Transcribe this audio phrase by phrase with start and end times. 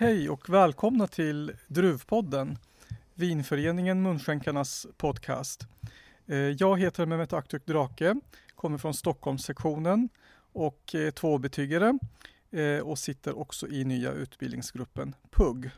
[0.00, 2.58] Hej och välkomna till Druvpodden,
[3.14, 5.66] Vinföreningen Munskänkarnas podcast.
[6.26, 8.16] Eh, jag heter Mehmet Aktuk Drake,
[8.54, 10.08] kommer från Stockholmssektionen
[10.52, 11.98] och är tvåbetygare
[12.50, 15.70] eh, och sitter också i nya utbildningsgruppen PUG.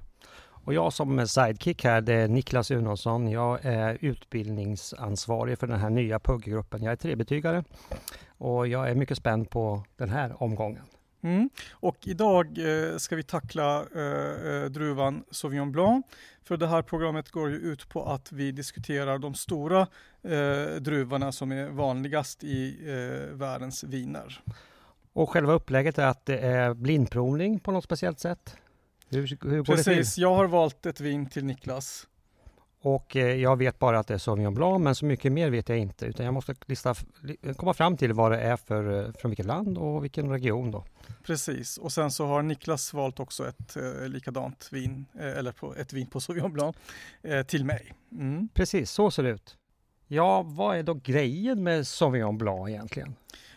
[0.43, 3.30] Och jag som sidekick här, det är Niklas Unonsson.
[3.30, 6.82] Jag är utbildningsansvarig för den här nya PUG-gruppen.
[6.82, 7.64] Jag är trebetygare
[8.29, 10.84] och jag är mycket spänd på den här omgången.
[11.23, 11.50] Mm.
[11.71, 16.06] Och idag eh, ska vi tackla eh, eh, druvan Sauvignon Blanc.
[16.45, 19.80] För det här programmet går ju ut på att vi diskuterar de stora
[20.23, 24.42] eh, druvorna som är vanligast i eh, världens viner.
[25.12, 28.56] Och själva upplägget är att det är blindprovning på något speciellt sätt?
[29.09, 30.23] Hur, hur går Precis, det till?
[30.23, 32.06] jag har valt ett vin till Niklas.
[32.83, 35.69] Och eh, jag vet bara att det är Sauvignon Blanc, men så mycket mer vet
[35.69, 36.07] jag inte.
[36.07, 36.95] Utan jag måste lista,
[37.56, 40.84] komma fram till vad det är för, eh, från vilket land och vilken region då.
[41.23, 45.75] Precis, och sen så har Niklas valt också ett eh, likadant vin, eh, eller på,
[45.75, 46.77] ett vin på Sauvignon Blanc,
[47.22, 47.92] eh, till mig.
[48.12, 48.48] Mm.
[48.55, 49.56] Precis, så ser det ut.
[50.06, 53.15] Ja, vad är då grejen med Sauvignon Blanc egentligen?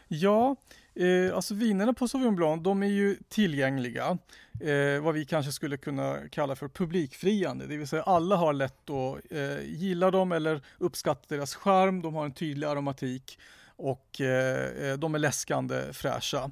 [0.07, 0.55] Ja,
[0.95, 4.17] Eh, alltså vinerna på Sauvignon Blanc, de är ju tillgängliga.
[4.61, 7.67] Eh, vad vi kanske skulle kunna kalla för publikfriande.
[7.67, 12.01] Det vill säga alla har lätt att eh, gilla dem eller uppskatta deras charm.
[12.01, 13.39] De har en tydlig aromatik
[13.75, 16.51] och eh, eh de är läskande fräscha.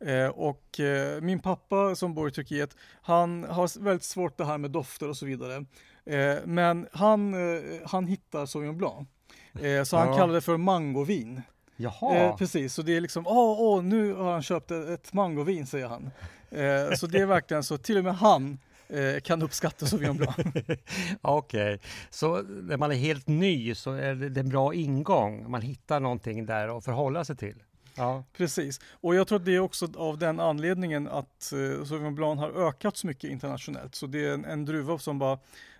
[0.00, 4.58] Eh, och eh, min pappa som bor i Turkiet, han har väldigt svårt det här
[4.58, 5.64] med dofter och så vidare.
[6.44, 7.34] men han,
[7.84, 9.08] han hittar Sauvignon Blanc.
[9.88, 11.42] så han kallar det för mangovin.
[11.80, 12.16] Jaha.
[12.16, 15.88] Eh, precis, så det är liksom, åh, åh, nu har han köpt ett mangovin, säger
[15.88, 16.10] han.
[16.50, 20.36] Eh, så det är verkligen så, till och med han eh, kan uppskatta Sauvignon Blanc.
[21.22, 21.78] Okej, okay.
[22.10, 26.46] så när man är helt ny så är det en bra ingång, man hittar någonting
[26.46, 27.62] där att förhålla sig till.
[27.94, 28.24] Ja.
[28.32, 32.40] Precis, och jag tror att det är också av den anledningen att eh, Sauvignon Blanc
[32.40, 33.94] har ökat så mycket internationellt.
[33.94, 35.38] Så det är en, en druva som bara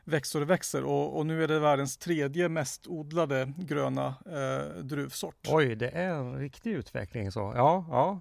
[0.08, 5.46] växer och växer och, och, nu är det världens tredje mest odlade gröna eh, druvsort.
[5.48, 7.52] Oj, det är en riktig utveckling så.
[7.56, 8.20] Ja, ja.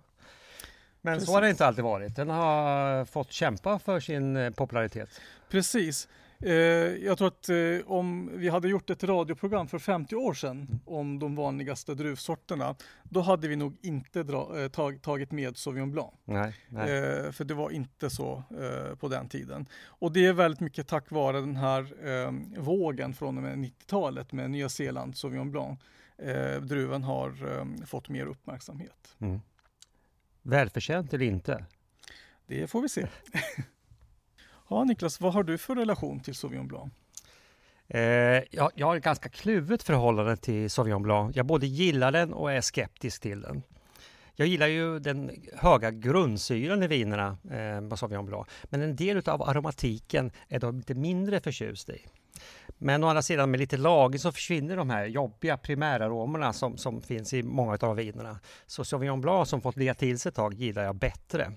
[1.01, 1.27] Men Precis.
[1.27, 2.15] så har det inte alltid varit.
[2.15, 5.09] Den har fått kämpa för sin eh, popularitet.
[5.49, 6.07] Precis.
[6.39, 6.53] Eh,
[7.05, 10.79] jag tror att eh, om vi hade gjort ett radioprogram för 50 år sedan mm.
[10.85, 15.91] om de vanligaste druvsorterna, då hade vi nog inte dra, eh, tag, tagit med Sauvignon
[15.91, 16.13] Blanc.
[16.25, 17.33] Nej, nej.
[17.33, 18.43] För det var inte så
[18.99, 19.65] på den tiden.
[19.85, 21.87] Och det är väldigt mycket tack vare den här
[22.59, 25.79] vågen från och med 90-talet med Nya Zeeland Sauvignon Blanc.
[26.61, 27.33] druven har
[27.85, 29.15] fått mer uppmärksamhet.
[29.19, 29.39] Mm.
[30.41, 31.65] Välförtjänt eller inte?
[32.47, 33.07] Det får vi se.
[34.69, 36.93] Ja, Niklas, vad har du för relation till Sauvignon Blanc?
[37.87, 38.01] Eh,
[38.51, 41.35] jag, jag har ett ganska kluvet förhållande till Sauvignon Blanc.
[41.35, 43.63] Jag både gillar den och är skeptisk till den.
[44.35, 48.47] Jag gillar ju den höga grundsyran i vinerna eh, på Sauvignon Blanc.
[48.63, 52.05] Men en del av aromatiken är de lite mindre förtjust i.
[52.77, 57.01] Men å andra sidan med lite lagring så försvinner de här jobbiga primäraromerna som, som
[57.01, 58.39] finns i många av vinerna.
[58.65, 61.51] Så Sauvignon Blanc som fått ligga till sig ett tag gillar jag bättre.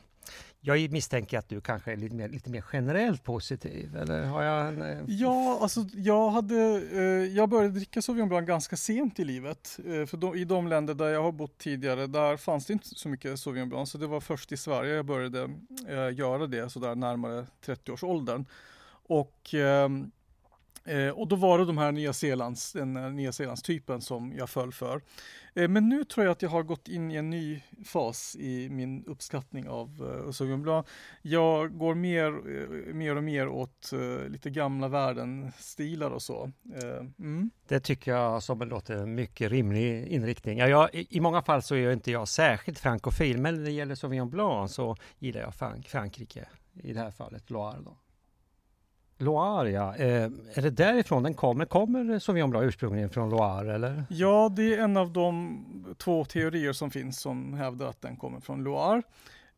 [0.63, 4.69] Jag misstänker att du kanske är lite mer, lite mer generellt positiv, eller har jag
[4.69, 4.83] en...
[4.83, 7.03] Eh, ja, alltså jag hade, eh,
[7.37, 9.79] jag började dricka Sauvignon Blanc ganska sent i livet.
[9.87, 12.89] Eh, för då, i de länder där jag har bott tidigare, där fanns det inte
[12.89, 13.91] så mycket Sauvignon Blanc.
[13.91, 15.43] Så det var först i Sverige jag började
[15.89, 18.45] eh, göra det, sådär närmare 30-årsåldern.
[19.07, 20.11] Och ehm,
[20.85, 24.51] Eh, och då var det de här Nya Zeelands, den Nya Zeelands typen som jag
[24.51, 25.01] föll för.
[25.55, 28.69] Eh, men nu tror jag att jag har gått in i en ny fas i
[28.71, 30.87] min uppskattning av eh, Sauvignon Blanc.
[31.23, 33.93] Jag går mer, eh, mer och mer åt
[34.29, 36.51] lite gamla världen-stilar och så.
[37.19, 37.51] Mm.
[37.69, 40.59] Det tycker jag som låter en mycket rimlig inriktning.
[40.59, 43.95] Ja, jag, I många fall så är inte jag särskilt frankofil, men när det gäller
[43.95, 46.49] Sauvignon Blanc så gillar jag Frank Frankrike,
[46.83, 47.81] i det här fallet Loire.
[47.85, 47.97] Då.
[49.21, 49.97] Loire, ja.
[49.97, 51.65] Eh, är det därifrån den kommer?
[51.65, 54.05] Kommer Sauvignon Blanc ursprungligen från Loire, eller?
[54.11, 55.65] Ja, det är en av de
[55.99, 59.03] två teorier som finns som hävdar att den kommer från Loire.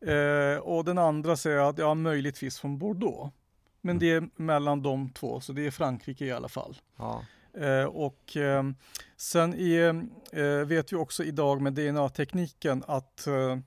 [0.05, 3.33] Eh, och den andra säger att ja, möjligtvis från Bordeaux.
[3.81, 3.99] Men mm.
[3.99, 6.77] det är mellan de två, så det är Frankrike i alla fall.
[6.97, 7.23] Ja.
[7.57, 8.63] Eh, och eh,
[9.17, 13.57] sen är, eh, vet vi också idag med DNA-tekniken att eh,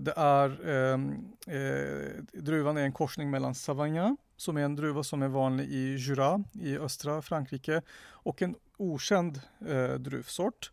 [0.00, 0.50] det är,
[2.42, 6.44] druvan är en korsning mellan Savagnin som är en druva som är vanlig i Jura
[6.52, 10.72] i östra Frankrike och en okänd eh, druvsort.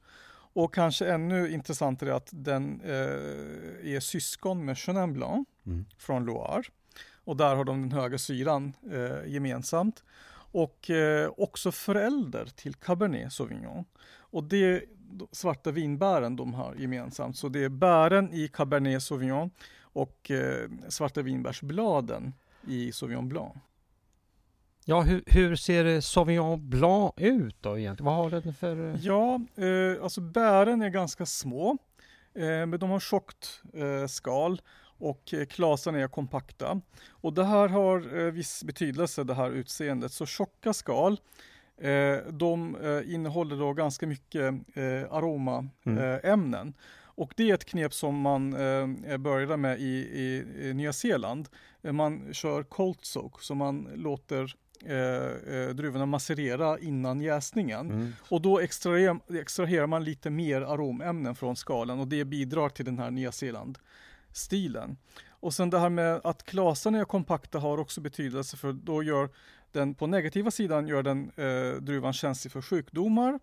[0.55, 5.85] Och kanske ännu intressantare är att den eh, är syskon med Chenin Blanc mm.
[5.97, 6.63] från Loire.
[7.25, 10.03] Och där har de den höga syran eh, gemensamt.
[10.51, 13.85] Och eh, också förälder till Cabernet Sauvignon.
[14.15, 14.83] Och det
[15.31, 17.37] svarta vinbären de har gemensamt.
[17.37, 19.51] Så det är bären i Cabernet Sauvignon
[19.81, 22.33] och eh, svarta vinbärsbladen
[22.67, 23.53] i Sauvignon Blanc.
[24.85, 28.05] Ja, hur, hur ser Sauvignon Blanc ut då egentligen?
[28.05, 28.89] Vad har den för...
[28.93, 31.77] eh, Ja, eh, alltså bären är ganska små,
[32.33, 34.61] eh, men de har tjockt eh, skal
[34.97, 36.81] och eh, klasen är kompakta.
[37.09, 40.11] Och det här har eh, viss betydelse, det här utseendet.
[40.11, 41.17] Så tjocka skal,
[41.77, 46.61] eh, de eh, innehåller då ganska mycket eh, aromaämnen.
[46.61, 46.73] Mm.
[47.15, 51.49] Och det är ett knep som man eh, började med i, i, i Nya Zeeland.
[51.81, 54.55] Eh, Man kör cold soak, så man låter
[54.85, 57.91] eh, eh, druvorna macerera innan jäsningen.
[57.91, 58.13] Mm.
[58.29, 62.99] Och då extraherar, extraherar man lite mer aromämnen från skalen och det bidrar till den
[62.99, 64.97] här Nya Zeeland-stilen.
[65.29, 69.29] Och sen det här med att klasarna är kompakta har också betydelse för då gör
[69.71, 73.39] den på negativa sidan gör den eh, druvan känslig för sjukdomar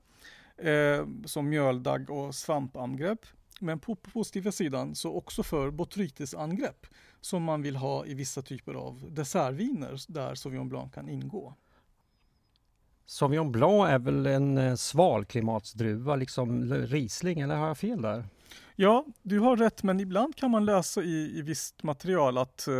[0.56, 3.26] eh, som mjöldagg och svampangrepp.
[3.60, 6.86] Men på, positiva sidan så också för botrytisangrepp
[7.20, 11.54] som man vill ha i vissa typer av dessertviner där Sauvignon Blanc kan ingå.
[13.06, 18.24] Sauvignon Blanc är väl en eh, svalklimatsdruva, liksom Riesling, eller har jag fel där?
[18.76, 22.74] Ja, du har rätt, men ibland kan man läsa i, i visst material att eh,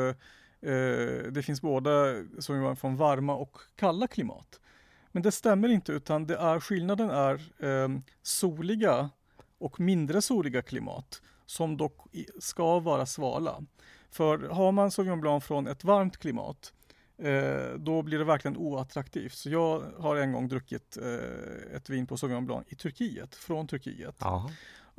[0.71, 4.61] eh, det finns både Sauvignon från varma och kalla klimat.
[5.13, 7.89] Men det stämmer inte, utan det är, skillnaden är eh,
[8.23, 9.11] soliga
[9.61, 12.07] och mindre soliga klimat som dock
[12.39, 13.63] ska vara svala.
[14.11, 16.73] För har man Sauvignon Blanc från ett varmt klimat
[17.19, 19.35] eh, då blir det verkligen oattraktivt.
[19.35, 23.67] Så jag har en gång druckit eh, ett vin på Sauvignon Blanc i Turkiet, från
[23.67, 24.17] Turkiet.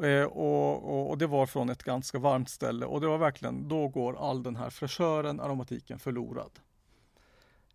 [0.08, 3.68] Eh, och, och, och det var från ett ganska varmt ställe och det var verkligen,
[3.68, 6.52] då går all den här fräschören, aromatiken förlorad.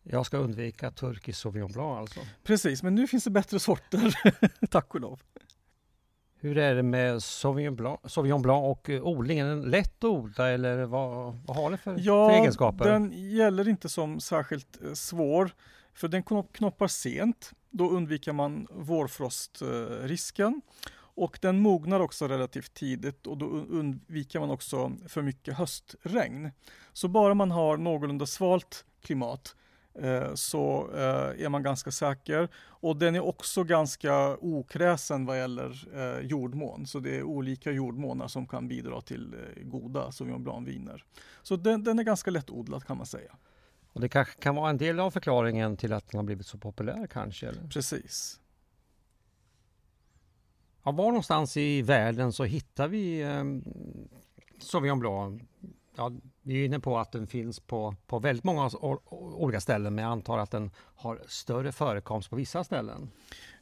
[0.02, 2.20] Jag ska undvika turkisk Sauvignon Blanc alltså.
[2.42, 4.14] Precis, men nu finns det bättre sorter,
[4.70, 5.20] tack och lov.
[6.46, 9.46] Hur är det med Sauvignon Blanc, Sauvignon Blanc och eh, odlingen?
[9.46, 12.84] Är den lätt att odla eller vad, vad har den för, Ja, för egenskaper?
[12.84, 15.50] den gäller inte som särskilt eh, svår,
[15.94, 17.50] för den knop- knoppar sent.
[17.70, 20.60] Då undviker man vårfrostrisken.
[21.18, 26.50] Och den mognar också relativt tidigt och då un- undviker man också för mycket höstregn.
[26.92, 29.56] Så bara man har någorlunda svalt klimat
[30.34, 32.48] så eh, är man ganska säker.
[32.56, 36.86] Och den är också ganska okräsen vad gäller eh, jordmån.
[36.86, 41.04] Så det är olika jordmånar som kan bidra till eh, goda Sauvignon Blanc-viner.
[41.42, 43.36] Så den, den är ganska lättodlad kan man säga.
[43.92, 46.58] Och det kanske kan vara en del av förklaringen till att den har blivit så
[46.58, 47.48] populär kanske?
[47.48, 47.68] Eller?
[47.68, 48.40] Precis.
[50.84, 53.44] Ja, var någonstans i världen så hittar vi eh,
[54.58, 55.42] Sauvignon Blanc?
[55.96, 56.12] Ja,
[56.42, 58.70] vi är inne på att den finns på, på väldigt många
[59.10, 63.10] olika ställen men jag antar att den har större förekomst på vissa ställen.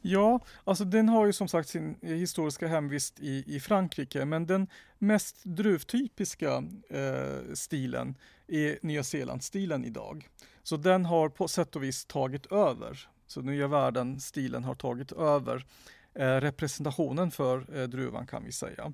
[0.00, 4.66] Ja, alltså den har ju som sagt sin historiska hemvist i, i Frankrike, men den
[4.98, 8.14] mest druvtypiska eh, stilen
[8.46, 10.28] är Nya Zeeland-stilen idag.
[10.62, 13.08] Så den har på sätt och vis tagit över.
[13.26, 15.66] Så Nya Världen-stilen har tagit över
[16.14, 18.92] eh, representationen för eh, druvan kan vi säga.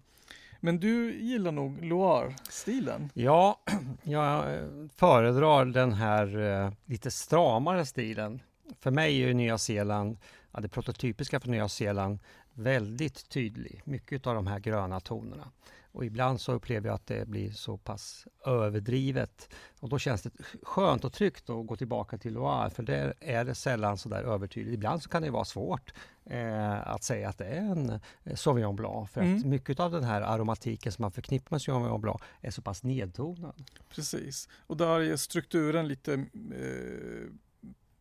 [0.61, 3.11] Men du gillar nog Loire-stilen?
[3.15, 3.61] Ja,
[4.03, 4.65] jag eh,
[4.97, 8.43] föredrar den här eh, lite stramare stilen.
[8.81, 10.19] För mig är ju Nya Zeeland,
[10.53, 12.19] ja, det prototypiska för Nya Zeeland,
[12.55, 13.83] väldigt tydlig.
[13.85, 15.51] Mycket av de här gröna tonerna.
[15.93, 19.49] Och ibland så upplever jag att det blir så pass överdrivet.
[19.81, 20.31] Och då känns det
[20.63, 24.23] skönt och tryggt att gå tillbaka till Loire, för där är det sällan så där
[24.23, 24.75] övertydligt.
[24.75, 25.93] Ibland så kan det vara svårt
[26.25, 29.51] eh, att säga att det är en eh, Sauvignon Blanc, för att Mm.
[29.51, 33.65] mycket av den här aromatiken som man förknippar med Sauvignon Blanc är så pass nedtonad.
[33.89, 34.49] Precis.
[34.67, 37.29] Och där är strukturen lite, eh,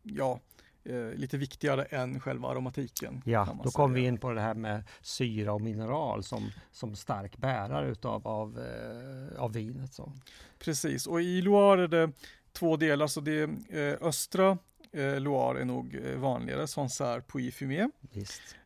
[0.02, 0.40] ja,
[0.84, 3.22] eh, lite viktigare än själva aromatiken.
[3.24, 7.36] Ja, då kommer vi in på det här med syra och mineral som, som stark
[7.36, 9.94] bärare utav, av, eh, av vinet.
[9.94, 10.12] Så.
[10.58, 12.12] Precis, och i Loire är det
[12.52, 13.06] två delar.
[13.06, 14.58] Så det är eh, östra
[14.92, 17.88] eh, Loire är nog eh, vanligare, Sancerre, Puy Fumé.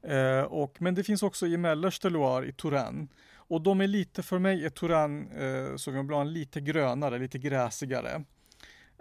[0.02, 3.09] Eh, och, men det finns också i mellersta Loire, i Touraine.
[3.47, 8.25] Och de är lite, för mig är Touraine, eh, Sauvignon Blanc, lite grönare, lite gräsigare.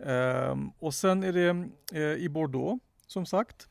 [0.05, 3.67] Ehm, och sen är det eh, i Bordeaux, som sagt.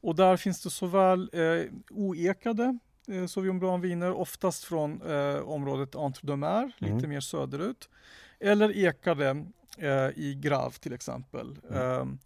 [0.00, 6.72] Och där finns det såväl eh, oekade eh, Sauvignon Blanc-viner, oftast från eh, området Entre-deux-Mers,
[6.80, 6.94] Mm.
[6.94, 7.88] lite mer söderut.
[8.40, 9.44] Eller ekade
[9.78, 11.58] eh, i Grave till exempel.
[11.70, 11.82] Mm.
[12.00, 12.18] Ehm,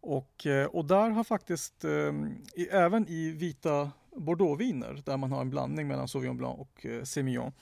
[0.00, 5.40] och, eh, och där har faktiskt, ehm, i, även i vita Bordeauxviner, där man har
[5.40, 7.52] en blandning mellan Sauvignon Blanc och eh, Semillon,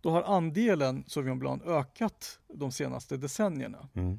[0.00, 3.88] då har andelen Sauvignon Blanc ökat de senaste decennierna.
[3.94, 4.18] Mm.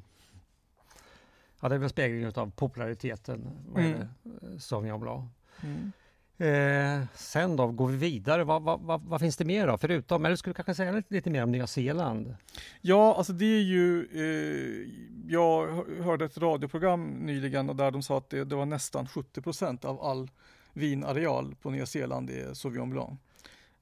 [1.60, 3.92] Ja, det är väl speglingen av populariteten vad Mm.
[3.92, 4.08] gäller
[4.52, 5.30] eh, Sauvignon Blanc.
[5.62, 5.92] Mm.
[6.40, 8.44] Eh, sen då, går vi vidare.
[8.44, 9.78] Vad, vad, vad, vad finns det mer då?
[9.78, 12.36] Förutom, eller skulle du kanske säga lite, lite mer om Nya Zeeland?
[12.80, 14.88] Ja, alltså det är ju, eh,
[15.32, 19.84] jag hörde ett radioprogram nyligen där de sa att det, det var nästan 70 procent
[19.84, 20.30] av all
[20.72, 23.20] vinareal på Nya Zeeland är Sauvignon Blanc.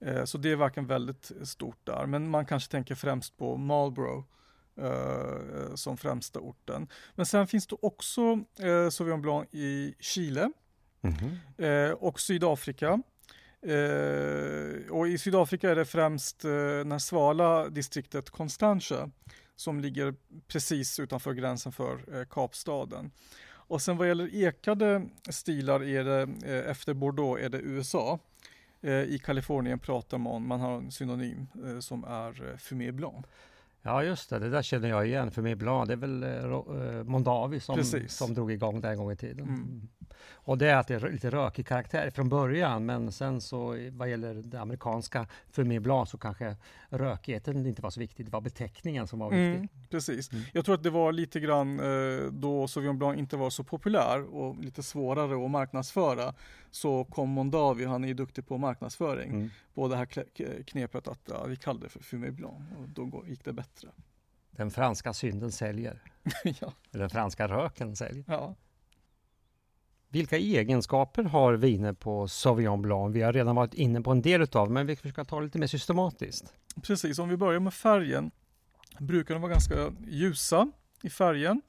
[0.00, 2.06] Eh, så det är verkligen väldigt stort där.
[2.06, 4.24] Men man kanske tänker främst på Marlborough
[5.74, 6.88] som främsta orten.
[7.14, 10.50] Men sen finns det också eh, Sauvignon Blanc i Chile
[11.02, 11.92] mm -hmm.
[11.92, 13.02] och Sydafrika.
[13.62, 19.10] Eh, och i Sydafrika är det främst eh, svala distriktet Constantia
[19.56, 20.14] som ligger
[20.46, 23.10] precis utanför gränsen för eh, Kapstaden.
[23.68, 28.18] Och sen vad gäller ekade stilar är det eh, efter Bordeaux är det USA.
[28.80, 33.26] Eh, I Kalifornien pratar man, man har en synonym eh, som är Fumé Blanc.
[33.86, 35.30] Ja just det, det där känner jag igen.
[35.30, 39.48] Fumé Blanc, det är väl Mondavi som, som drog igång det en gång i tiden.
[39.48, 39.88] Mm.
[40.46, 44.10] Och det är att det är lite rökig karaktär från början, men sen så vad
[44.10, 46.56] gäller det amerikanska Fumé Blanc så kanske
[46.88, 49.56] rökigheten inte var så viktig, det var beteckningen som var viktig.
[49.56, 50.32] Mm, precis.
[50.32, 50.44] Mm.
[50.52, 54.34] Jag tror att det var lite grann eh, då Sauvignon Blanc inte var så populär
[54.34, 56.34] och lite svårare att marknadsföra
[56.70, 59.50] så kom Mondavi, han är ju duktig på marknadsföring, mm.
[59.74, 60.06] på det här
[60.62, 63.75] knepet att ja, vi kallar det för Fumé Blanc och då gick det bättre.
[64.50, 66.02] Den franska synden säljer.
[66.60, 66.72] ja.
[66.90, 68.24] Den franska röken säljer.
[68.28, 68.54] Ja.
[70.08, 73.16] Vilka egenskaper har viner på Sauvignon Blanc?
[73.16, 75.58] Vi har redan varit inne på en del utav men vi ska ta det lite
[75.58, 76.54] mer systematiskt.
[76.82, 78.30] Precis, om vi börjar med färgen
[78.98, 80.70] brukar de vara ganska ljusa
[81.02, 81.62] i färgen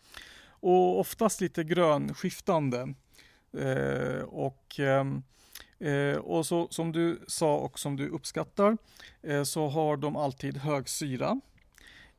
[0.48, 2.94] och oftast lite grönskiftande.
[3.58, 5.24] Eh, och ehm,
[5.80, 8.78] eh, och så, som du sa och som du uppskattar
[9.22, 11.42] eh, så har de alltid hög syra.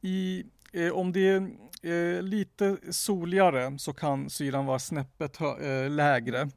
[0.01, 1.51] I Eh, om det är
[1.83, 6.49] eh, lite soligare så kan syran vara snäppet eh, lägre.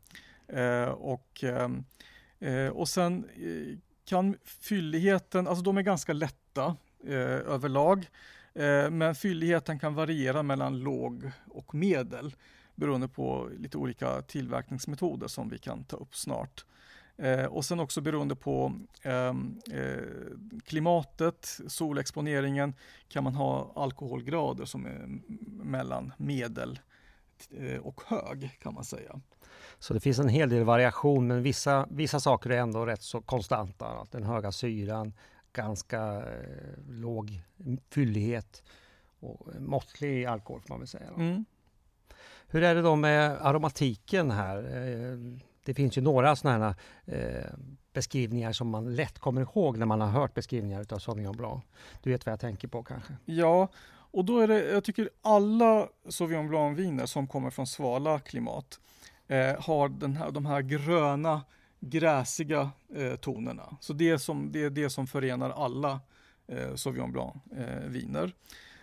[0.48, 1.70] Eh, och, eh,
[2.40, 6.76] eh, och sen eh, kan fylligheten, alltså de är ganska lätta
[7.08, 8.10] eh, överlag.
[8.54, 12.36] Eh, men fylligheten kan variera mellan låg och medel
[12.76, 16.66] beroende på lite olika tillverkningsmetoder som vi kan ta upp snart.
[17.22, 20.04] Eh, och sen också beroende på ehm, eh,
[20.66, 22.74] klimatet, solexponeringen,
[23.08, 25.20] kan man ha alkoholgrader som är
[25.64, 26.80] mellan medel
[27.58, 29.22] eh, och hög kan man säga.
[29.80, 33.22] Så det finns en hel del variation men vissa, vissa saker är ändå rätt så
[33.22, 34.08] konstanta.
[34.12, 35.14] Den höga syran,
[35.54, 37.42] ganska eh, låg
[37.90, 38.64] fyllighet
[39.20, 41.10] och måttlig alkohol får man väl säga.
[41.18, 41.46] Mm.
[42.48, 44.64] Hur är det då med aromatiken här?
[45.66, 46.76] Det finns ju några sådana här
[47.06, 47.54] eh,
[47.94, 51.64] beskrivningar som man lätt kommer ihåg när man har hört beskrivningar av Sauvignon Blanc.
[52.04, 53.14] Du vet vad jag tänker på kanske?
[53.26, 53.68] Ja,
[54.14, 58.80] och då är det, jag tycker alla Sauvignon Blanc-viner som kommer från svala klimat
[59.28, 61.42] eh, har den här, de här gröna,
[61.80, 63.78] gräsiga eh, tonerna.
[63.80, 66.00] Så det är, som, det är det som förenar alla
[66.48, 68.24] eh, Sauvignon Blanc-viner.
[68.24, 68.32] Eh,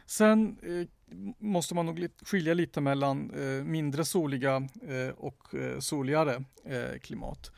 [0.06, 0.88] Sen eh,
[1.38, 6.44] måste man nog skilja lite mellan eh, mindre soliga eh, och eh, soligare
[7.02, 7.52] klimat.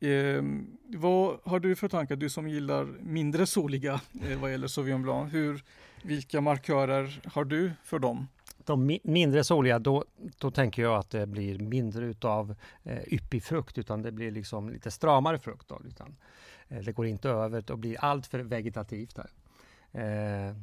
[0.00, 4.00] Ehm, vad har du för tankar, du som gillar mindre soliga
[4.40, 5.34] vad gäller Sauvignon Blanc?
[5.34, 5.64] Hur,
[6.02, 8.26] vilka markörer har du för dem?
[8.64, 10.04] De mindre soliga, då,
[10.38, 14.70] då tänker jag att det blir mindre utav eh, yppig frukt utan det blir liksom
[14.70, 15.68] lite stramare frukt.
[15.68, 16.16] Då, utan,
[16.68, 19.16] eh, det går inte över och blir allt för vegetativt.
[19.16, 19.30] Där.
[19.92, 20.54] Eh,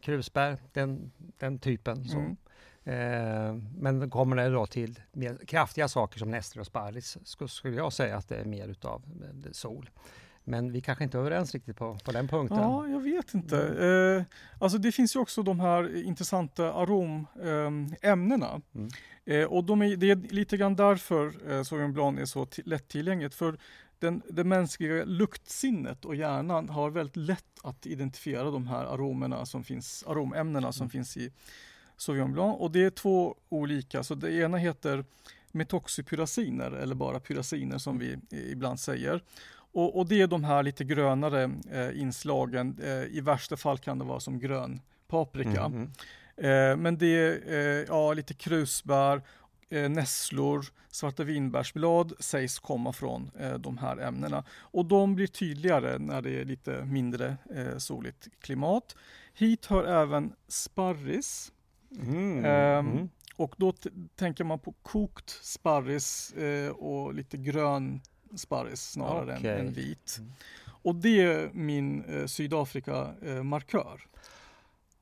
[0.00, 2.04] krusbär, den, den typen.
[2.04, 2.18] Så.
[2.18, 2.36] Mm.
[2.84, 7.92] Eh, men kommer det då till mer kraftiga saker som näster och sparris skulle jag
[7.92, 9.90] säga att det är mer utav eh, sol.
[10.44, 12.58] Men vi kanske inte är överens riktigt på, på den punkten.
[12.58, 13.62] Ja, jag vet inte.
[13.62, 14.16] Mm.
[14.16, 14.24] Eh,
[14.58, 18.46] alltså det finns ju också de här intressanta aromämnena.
[18.46, 18.88] Eh, mm.
[19.24, 23.34] eh, och de är, det är lite grann därför eh, Sauvignon Blanc är så lättillgängligt.
[23.34, 23.58] För
[24.00, 29.64] den, det mänskliga luktsinnet och hjärnan har väldigt lätt att identifiera de här aromerna som
[29.64, 30.90] finns, aromämnena som mm.
[30.90, 31.32] finns i
[31.96, 32.60] Sauvignon Blanc.
[32.60, 35.04] Och det är två olika, så det ena heter
[35.52, 39.22] metoxypyraciner eller bara pyraciner som vi ibland säger.
[39.72, 42.78] Och, och det är de här lite grönare eh, inslagen.
[42.82, 45.64] Eh, I värsta fall kan det vara som grön paprika.
[45.64, 45.90] Mm, mm.
[46.36, 49.22] Eh, men det är eh, ja, lite krusbär
[49.70, 54.44] eh, nässlor, svarta vinbärsblad sägs komma från eh, de här ämnena.
[54.50, 58.96] Och de blir tydligare när det är lite mindre eh, soligt klimat.
[59.34, 61.52] Hit hör även sparris.
[61.96, 62.44] Mm.
[62.44, 63.08] Mm.
[63.36, 63.72] Och då
[64.16, 68.00] tänker man på kokt sparris eh, och lite grön
[68.36, 69.50] sparris snarare okay.
[69.50, 70.16] än, än, vit.
[70.18, 70.32] Mm.
[70.82, 72.26] Och det är min eh,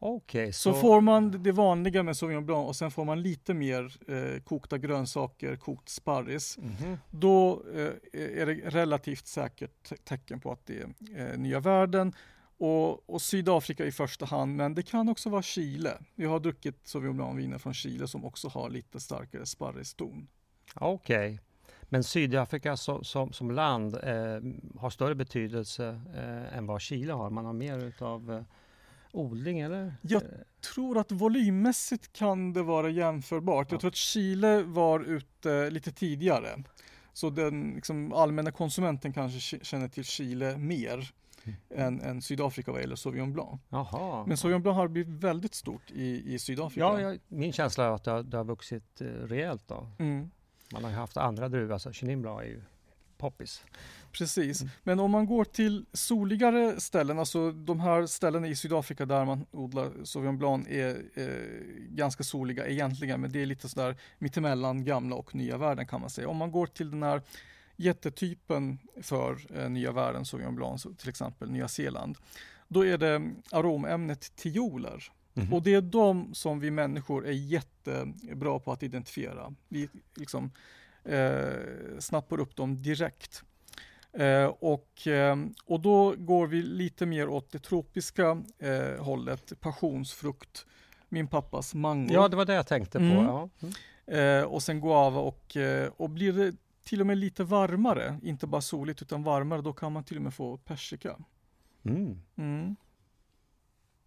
[0.01, 0.73] Okay, så...
[0.73, 0.81] så...
[0.81, 4.79] får man det vanliga med Sauvignon Blanc och sen får man lite mer eh, kokta
[4.79, 6.59] grönsaker, kokt sparris.
[6.59, 6.99] Mm -hmm.
[7.11, 12.13] Då eh, är det relativt säkert te tecken på att det är eh, nya värden.
[12.59, 15.99] Och, och, Sydafrika i första hand, men det kan också vara Chile.
[16.15, 20.29] Vi har druckit Sauvignon Blanc-viner från Chile som också har lite starkare sparriston.
[20.75, 21.35] Okej.
[21.35, 21.39] Okay.
[21.83, 27.31] Men Sydafrika som, som, som land eh, har större betydelse eh, än vad Chile har?
[27.31, 28.43] Man har mer av eh,
[29.13, 29.95] odling eller?
[30.03, 30.23] Jag
[30.75, 33.67] tror att volymmässigt kan det vara jämförbart.
[33.71, 33.75] Ja.
[33.75, 36.65] Jag tror att Chile var ute lite tidigare.
[37.13, 41.13] Så den liksom, allmänna konsumenten kanske känner till Chile mer
[41.45, 41.57] mm.
[41.71, 43.61] än, än Sydafrika vad gäller Sauvignon Blanc.
[43.69, 44.27] Jaha.
[44.27, 46.81] Men Sauvignon Blanc har blivit väldigt stort i, i Sydafrika.
[46.81, 49.87] Ja, jag, min känsla är att det har, det har vuxit eh, rejält då.
[49.99, 50.31] Mm.
[50.73, 52.63] Man har haft andra druvor, alltså Chenin Blanc är ju
[53.19, 53.63] poppis.
[54.13, 54.71] Precis, mm.
[54.83, 59.47] men om man går till soligare ställen, alltså de här ställena i Sydafrika där man
[59.51, 61.27] odlar Sauvignon Blanc är eh,
[61.89, 66.11] ganska soliga egentligen, men det är lite sådär mittemellan gamla och nya världen kan man
[66.11, 66.29] säga.
[66.29, 67.23] Om man går till den här
[67.77, 72.19] jättetypen för eh, nya världen, Sauvignon Blanc, till exempel Nya Zeeland,
[72.69, 75.13] då är det aromämnet tioler.
[75.35, 75.53] Mm.
[75.53, 79.55] Och det är de som vi människor är jättebra på att identifiera.
[79.69, 80.51] Vi liksom
[81.09, 83.43] eh, snappar upp dem direkt.
[84.13, 85.37] Eh, och, eh,
[85.67, 90.67] och då går vi lite mer åt det tropiska eh, hållet, passionsfrukt,
[91.09, 92.15] min pappas mango.
[92.15, 93.05] Ja, det var det jag tänkte på.
[93.05, 93.25] Mm.
[93.25, 93.49] Ja.
[93.61, 93.75] Mm.
[94.07, 98.47] Eh, och sen guava och, eh, och blir det till och med lite varmare, inte
[98.47, 101.17] bara soligt utan varmare, då kan man till och med få persika.
[101.83, 102.23] Mm.
[102.37, 102.77] mm.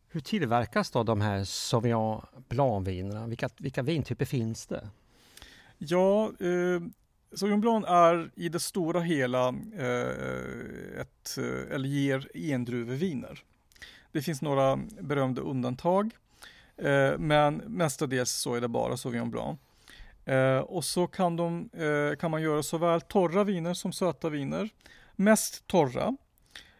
[0.07, 3.27] Hur tillverkas då de här Sauvignon Blanc-vinerna?
[3.27, 4.89] Vilka, vilka vintyper finns det?
[5.83, 6.81] Ja, eh,
[7.33, 9.47] Sauvignon Blanc är i det stora hela
[9.77, 13.39] eh, ett, eh, eller ger endruveviner.
[14.11, 16.13] Det finns några berömda undantag,
[16.77, 19.59] eh, men mestadels så är det bara Sauvignon Blanc.
[20.25, 24.69] Eh, och så kan, de, eh, kan man göra såväl torra viner som söta viner.
[25.15, 26.15] Mest torra,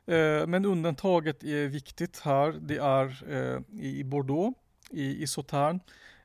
[0.05, 2.51] eh, men undantaget är viktigt här.
[2.61, 4.57] Det är eh, i Bordeaux,
[4.89, 5.79] i, i Sautern,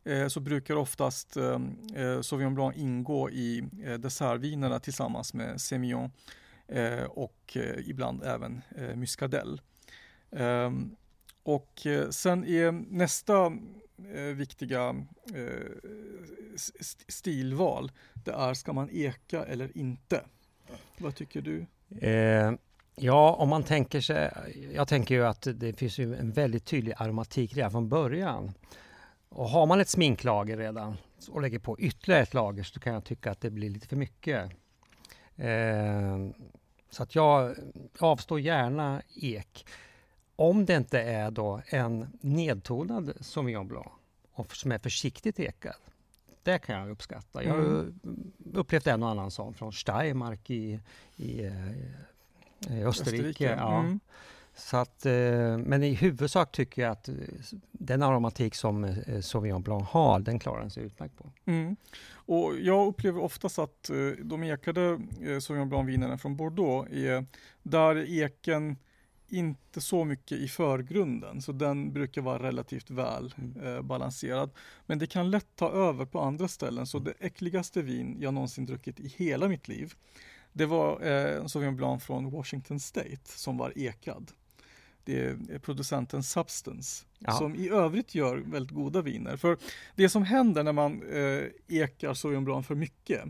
[0.07, 6.11] Eh, så brukar oftast ehm, eh, Sauvignon Blanc ingå i eh, dessertvinerna tillsammans med Semillon
[6.69, 8.63] eh, och ibland även
[8.95, 9.61] Muscadell.
[10.31, 10.97] Ehm,
[11.43, 13.53] och sen är nästa
[14.35, 15.07] viktiga
[17.09, 20.25] stilval, det är ska man eka eller inte?
[20.99, 21.67] Vad tycker du?
[22.09, 22.53] Eh,
[22.97, 24.33] ja, om man tänker sig,
[24.75, 28.53] jag tänker ju att det finns ju en väldigt tydlig aromatik redan från början.
[29.29, 30.97] Och har man ett sminklager redan
[31.31, 33.97] och lägger på ytterligare ett lager så kan jag tycka att det blir lite för
[33.97, 34.51] mycket.
[35.37, 36.19] Eh,
[36.91, 37.57] så att jag
[37.99, 39.67] avstår gärna ek.
[40.37, 43.87] Om det inte är då en nedtonad Sauvignon Blanc
[44.33, 45.75] och som är försiktigt ekad.
[46.43, 47.45] Det kan jag uppskatta.
[47.45, 48.33] Jag har mm.
[48.55, 50.81] upplevt en och annan sån från Steiermark i,
[51.17, 51.71] i, eh,
[52.71, 52.87] i Österrike.
[52.89, 53.57] Österrike.
[53.59, 53.79] Ja.
[53.79, 54.01] Mm.
[54.59, 57.15] Så att, eh, men i huvudsak tycker jag att eh,
[57.73, 61.31] den aromatik som eh, Sauvignon Blanc har, den klarar den sig utmärkt på.
[61.45, 61.77] Mm.
[62.13, 63.91] Och jag upplever oftast att
[64.23, 65.01] de ekade
[65.41, 67.27] Sauvignon Blanc-vinerna från Bordeaux är
[67.63, 68.77] där eken
[69.29, 73.67] inte så mycket i förgrunden, så den brukar vara relativt väl mm.
[73.67, 74.51] eh, balanserad.
[74.87, 78.67] Men det kan lätt ta över på andra ställen, så det äckligaste vin jag någonsin
[78.67, 79.95] druckit i hela mitt liv,
[80.53, 84.33] det var eh, en Sauvignon Blanc från Washington State som var ekad
[85.07, 87.33] det är producenten Substance ja.
[87.33, 89.37] som i övrigt gör väldigt goda viner.
[89.37, 89.57] För
[89.95, 93.25] det som händer när man eh, ekar Sauvignon Blanc för mycket,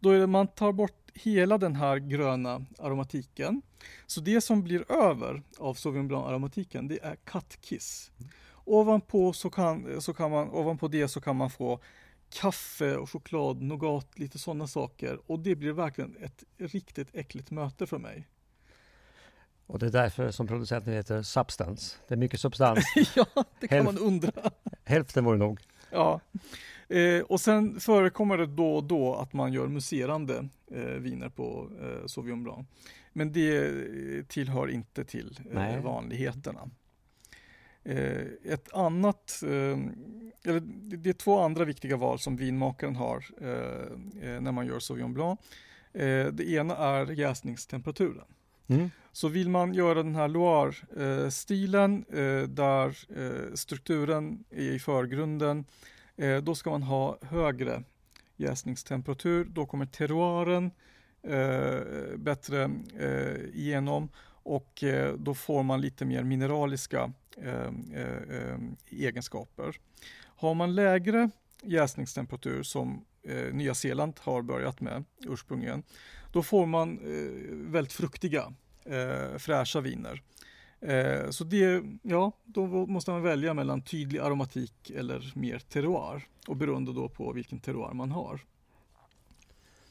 [0.00, 3.62] då är det man tar bort hela den här gröna aromatiken.
[4.06, 8.10] Så det som blir över av Sauvignon Blanc-aromatiken, det är kattkiss.
[8.64, 11.80] Ovanpå, så kan, så kan man, ovanpå det så kan man få
[12.30, 15.20] kaffe och choklad, nougat, lite sådana saker.
[15.26, 18.28] Och det blir verkligen ett riktigt äckligt möte för mig.
[19.70, 21.96] Och det är därför som producenten heter Substance.
[22.08, 22.84] Det är mycket substans.
[23.16, 23.26] ja,
[23.60, 24.32] det kan Hälf man undra.
[24.84, 25.60] Hälften vore nog.
[25.90, 26.20] Ja.
[26.88, 31.68] Eh, och sen förekommer det då och då att man gör muserande eh, viner på
[31.82, 32.66] eh, Sauvignon Blanc.
[33.12, 36.70] Men det tillhör inte till eh, vanligheterna.
[37.84, 39.78] Eh, ett annat, eh,
[40.44, 40.60] eller
[40.96, 45.40] det är två andra viktiga val som vinmakaren har eh, när man gör Sauvignon Blanc.
[46.32, 48.26] det ena är jäsningstemperaturen.
[48.66, 48.90] Mm.
[49.12, 55.64] Så vill man göra den här Loire-stilen eh, där eh, strukturen är i förgrunden,
[56.16, 57.82] eh, då ska man ha högre
[58.40, 59.44] jäsningstemperatur.
[59.44, 60.70] Då kommer terroiren
[61.22, 64.08] eh, bättre eh, igenom
[64.42, 67.12] och eh, då får man lite mer mineraliska
[68.90, 69.76] egenskaper.
[70.22, 71.30] Har man lägre
[71.62, 73.04] jäsningstemperatur som
[73.52, 75.82] Nya Zeeland har börjat med ursprungligen,
[76.32, 76.98] då får man
[77.50, 78.52] väldigt fruktiga
[78.84, 80.22] eh, fräscha viner.
[80.80, 86.56] Eh, så det, ja, då måste man välja mellan tydlig aromatik eller mer terroir och
[86.56, 88.40] beroende då på vilken terroir man har.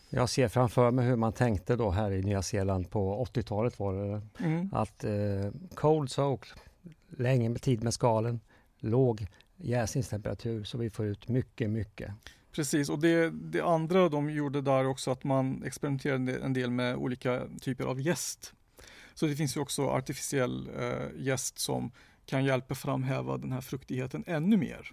[0.10, 3.94] Jag ser framför mig hur man tänkte då här i Nya Zeeland på 80-talet var
[3.94, 4.22] det.
[4.46, 4.70] Mm.
[4.74, 6.48] Att eh, cold soak,
[7.10, 8.40] länge med tid med skalen,
[8.80, 12.12] låg jäsningstemperatur så vi får ut mycket, mycket.
[12.52, 16.96] Precis, och det, det andra de gjorde där också att man experimenterade en del med
[16.96, 18.54] olika typer av gäst.
[19.20, 21.92] Så det finns ju också artificiell eh, gäst som
[22.26, 24.92] kan hjälpa framhäva den här fruktigheten ännu mer.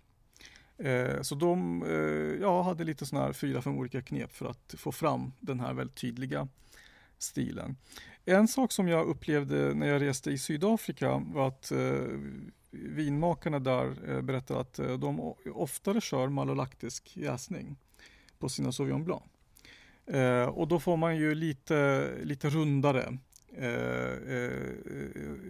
[0.78, 4.74] Eh, så de eh, ja, hade lite sådana här fyra, fem olika knep för att
[4.78, 6.48] få fram den här väldigt tydliga
[7.18, 7.76] stilen.
[8.24, 12.00] En sak som jag upplevde när jag reste i Sydafrika var att eh,
[12.70, 17.76] vinmakarna där eh, berättade att eh, de oftare kör malolaktisk jäsning
[18.38, 19.22] på sina Sauvignon Blanc.
[20.06, 23.18] Eh, och då får man ju lite, lite rundare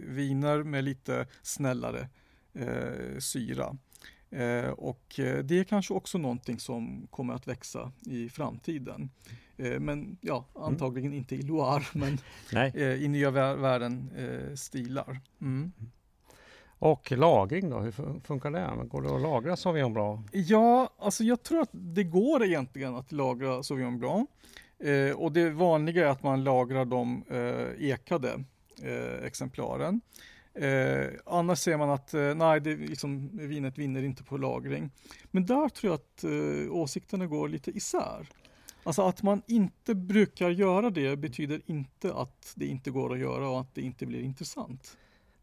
[0.07, 2.09] viner med lite snällare
[3.19, 3.77] syra.
[4.29, 9.09] Eh, och eh, det är kanske också någonting som kommer att växa i framtiden.
[9.57, 10.67] Eh, men ja, mm.
[10.67, 11.17] antagligen mm.
[11.17, 12.17] inte i Loire, men
[12.75, 15.19] eh, i nya världen eh, stilar.
[15.41, 15.71] Mm.
[16.79, 17.91] Och lagring då, hur
[18.23, 18.87] funkar det?
[18.87, 20.29] Går det att lagra Sauvignon Blanc?
[20.31, 24.29] Ja, alltså jag tror att det går egentligen att lagra Sauvignon Blanc.
[24.79, 28.43] Eh, och det vanliga är att man lagrar de eh, ekade
[28.83, 30.01] eh, exemplaren.
[30.53, 34.91] Eh, annars ser man att eh, nej, det, liksom, vinet vinner inte på lagring.
[35.31, 38.27] Men där tror jag att eh, åsikterna går lite isär.
[38.83, 43.49] Alltså att man inte brukar göra det betyder inte att det inte går att göra
[43.49, 44.97] och att det inte blir intressant.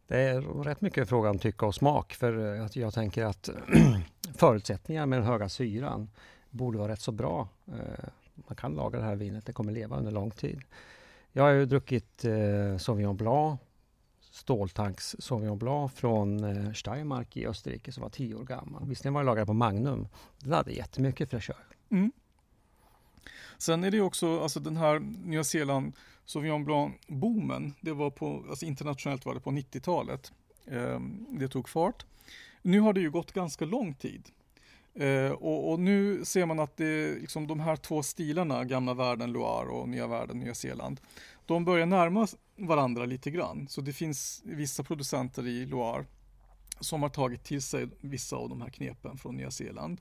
[0.07, 3.49] Det är rätt mycket fråga om och smak för eh, att jag tänker att
[4.37, 6.11] förutsättningarna med den höga syran
[6.51, 7.49] borde vara rätt så bra.
[8.35, 10.61] Man kan laga det här vinet, det kommer leva under lång tid.
[11.33, 13.61] Jag har ju druckit eh, Sauvignon Blanc
[14.35, 18.89] ståltanks Sauvignon Blanc från eh, Steiermark i Österrike som var tio år gammal.
[18.89, 20.09] Visserligen var det lagrat på Magnum.
[20.39, 21.67] Den hade jättemycket fräschör.
[21.91, 22.13] Mm.
[23.59, 25.93] Sen är det också, alltså den här Nya Zeeland
[26.25, 30.33] Sauvignon Blanc-boomen, det var på, alltså internationellt var det på 90-talet.
[30.67, 32.07] Eh, det tog fart.
[32.63, 34.31] Nu har det ju gått ganska lång tid.
[34.95, 39.33] Eh, och, och, nu ser man att det, liksom de här två stilarna, gamla världen
[39.33, 41.01] Loire och nya världen Nya Zeeland,
[41.47, 42.27] de börjar närma
[42.57, 43.69] varandra lite grann.
[43.69, 46.05] Så det finns vissa producenter i Loire
[46.81, 50.01] som har tagit till sig vissa av de här knepen från Nya Zeeland.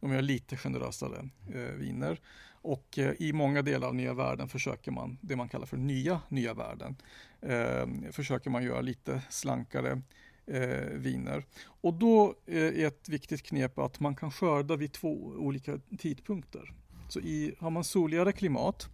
[0.00, 2.20] De gör lite generösare eh, viner.
[2.48, 6.20] Och eh, i många delar av nya världen försöker man, det man kallar för nya
[6.28, 6.96] nya världen,
[7.40, 10.02] eh, försöker man göra lite slankare
[10.46, 11.44] eh, viner.
[11.64, 16.72] Och då eh, är ett viktigt knep att man kan skörda vid två olika tidpunkter.
[17.08, 18.88] Så i, har man soligare klimat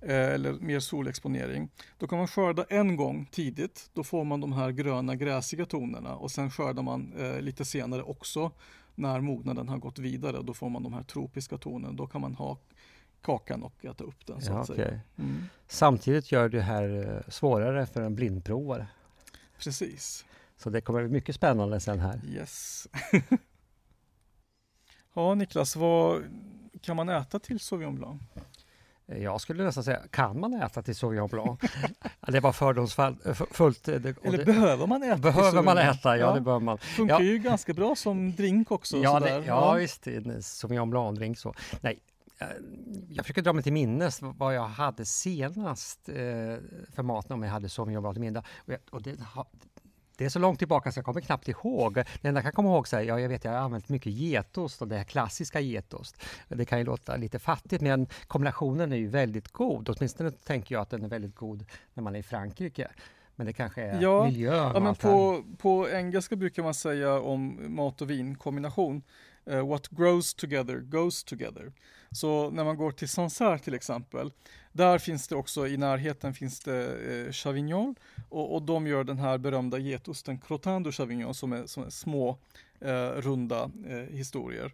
[0.00, 1.68] Eh, eller mer solexponering.
[1.98, 3.90] Då kan man skörda en gång tidigt.
[3.94, 8.02] Då får man de här gröna gräsiga tonerna och sen skördar man eh, lite senare
[8.02, 8.50] också
[8.94, 10.42] när mognaden har gått vidare.
[10.42, 11.92] Då får man de här tropiska tonerna.
[11.92, 12.58] Då kan man ha
[13.22, 14.40] kakan och äta upp den.
[14.40, 14.98] Så ja, att okay.
[15.18, 15.44] Mm.
[15.68, 18.86] Samtidigt gör det här eh, svårare för en blindprovare.
[19.58, 20.24] Precis.
[20.56, 22.20] Så det kommer bli mycket spännande sen här.
[22.24, 22.88] Yes.
[25.14, 26.22] ja, Niklas, vad
[26.80, 28.22] kan man äta till Sauvignon Blanc?
[29.06, 31.60] Jag skulle nästan säga, kan man äta till Sauvignon Blanc?
[32.28, 33.88] det var fördomsfullt.
[33.88, 35.16] Eh, Eller behöver man äta?
[35.16, 36.16] Behöver man äta?
[36.16, 36.78] Ja, ja, det behöver man.
[36.78, 37.22] Funkar ja.
[37.22, 38.96] ju ganska bra som drink också.
[38.96, 40.06] Ja, det, ja, ja, visst.
[40.40, 41.54] Sauvignon Blanc-drink så.
[41.80, 42.00] Nej,
[42.38, 42.46] eh,
[43.08, 46.14] jag försöker dra mig till minnes vad jag hade senast eh,
[46.94, 48.44] för mat om jag hade Sauvignon Blanc till middag.
[48.56, 49.20] Och, jag, och det,
[50.16, 51.94] det är så långt tillbaka så jag kommer knappt ihåg.
[51.94, 54.82] Det enda jag kan komma ihåg är ja, jag vet jag har använt mycket getost
[54.82, 56.22] och det här klassiska getost.
[56.48, 59.88] Det kan ju låta lite fattigt men kombinationen är ju väldigt god.
[59.88, 62.88] Åtminstone tänker jag att den är väldigt god när man är i Frankrike.
[63.36, 64.70] Men det kanske är ja, miljön.
[64.74, 69.02] Ja, men på, på engelska brukar man säga om mat och vin kombination.
[69.50, 71.72] Uh, what grows together goes together.
[72.16, 74.32] Så när man går till Sancerre till exempel,
[74.72, 77.94] där finns det också i närheten finns det eh, Chavignon
[78.28, 81.90] och, och de gör den här berömda getosten Crottin de Chavignon som är, som är
[81.90, 82.38] små
[82.80, 84.72] eh, runda eh, historier.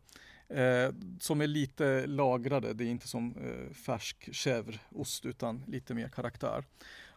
[0.48, 6.08] Eh, som är lite lagrade, det är inte som eh, färsk chèvreost utan lite mer
[6.08, 6.64] karaktär.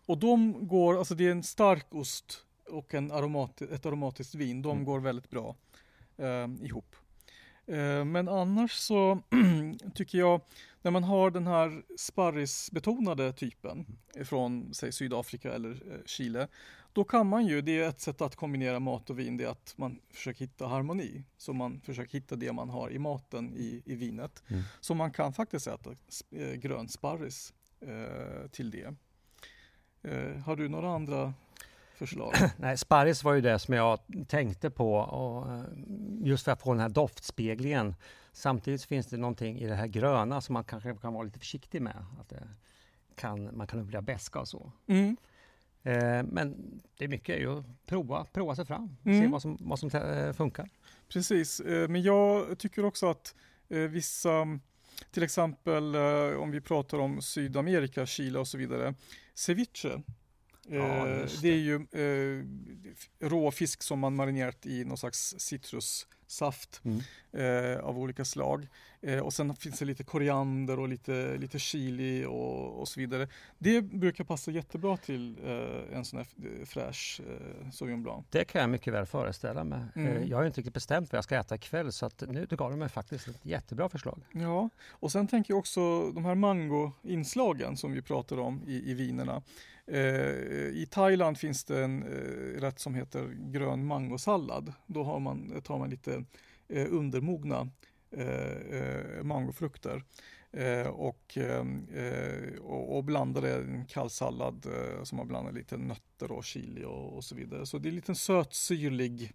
[0.05, 4.61] Och de går, alltså det är en stark ost och en aromat, ett aromatiskt vin,
[4.61, 4.85] de mm.
[4.85, 5.55] går väldigt bra
[6.17, 6.95] eh, ihop.
[7.67, 9.21] Eh, men annars så
[9.93, 10.41] tycker jag
[10.82, 13.86] när man har den här sparrisbetonade typen
[14.23, 16.47] från säg Sydafrika eller eh, Chile,
[16.93, 19.47] då kan man ju, det är ett sätt att kombinera mat och vin, det är
[19.47, 21.23] att man försöker hitta harmoni.
[21.38, 24.43] Så man försöker hitta det man har i maten i, i vinet.
[24.47, 24.63] Mm.
[24.80, 25.89] Så man kan faktiskt äta
[26.32, 28.95] eh, grön sparris eh, till det.
[30.01, 31.34] Eh, har du några andra
[31.95, 32.34] förslag.
[32.58, 35.63] Nej, sparris var ju det som jag tänkte på och eh,
[36.23, 37.95] just för att få den här doftspeglingen.
[38.34, 41.81] Samtidigt finns det någonting i det här gröna som man kanske kan vara lite försiktig
[41.81, 42.05] med.
[42.19, 42.34] Att
[43.15, 44.71] kan, man kan uppleva beska och så.
[44.88, 45.17] Mm.
[45.84, 49.21] Eh, men det är mycket ju att prova, prova sig fram, Mm.
[49.21, 50.69] se vad som, vad som eh, funkar.
[51.08, 53.36] Precis, eh, men jag tycker också att
[53.69, 54.60] eh, vissa,
[55.12, 55.95] till exempel
[56.36, 58.93] om vi pratar om Sydamerika, Chile och så vidare,
[59.34, 60.01] ceviche.
[60.69, 62.45] Ja, eh, just det är ju eh,
[63.30, 67.01] rå fisk som man marinerat i någon slags citrussaft Mm.
[67.34, 68.67] eh, av olika slag.
[69.05, 73.27] Eh, och sen finns det lite koriander och lite, lite chili och, och så vidare.
[73.57, 78.25] Det brukar passa jättebra till eh, en sån här f- fräsch eh, Sauvignon Blanc.
[78.29, 79.79] Det kan jag mycket väl föreställa mig.
[79.95, 80.17] Mm.
[80.17, 82.71] Eh, Jag har inte riktigt bestämt vad jag ska äta ikväll så att nu gav
[82.71, 84.21] du mig faktiskt ett jättebra förslag.
[84.31, 88.93] Ja, och sen tänker jag också de här mangoinslagen som vi pratar om i, i
[88.93, 89.41] vinerna.
[89.87, 89.99] Eh,
[90.73, 94.73] I Thailand finns det en eh, rätt som heter grön mangosallad.
[94.87, 96.23] Då har man, tar man lite
[96.69, 97.69] eh, undermogna
[98.11, 100.03] eh, eh, mangofrukter
[100.51, 101.65] eh, och, eh,
[102.61, 107.15] och, och i en kall sallad eh, som man blandar lite nötter och chili och,
[107.15, 107.65] och så vidare.
[107.65, 109.33] Så det är en liten sötsyrlig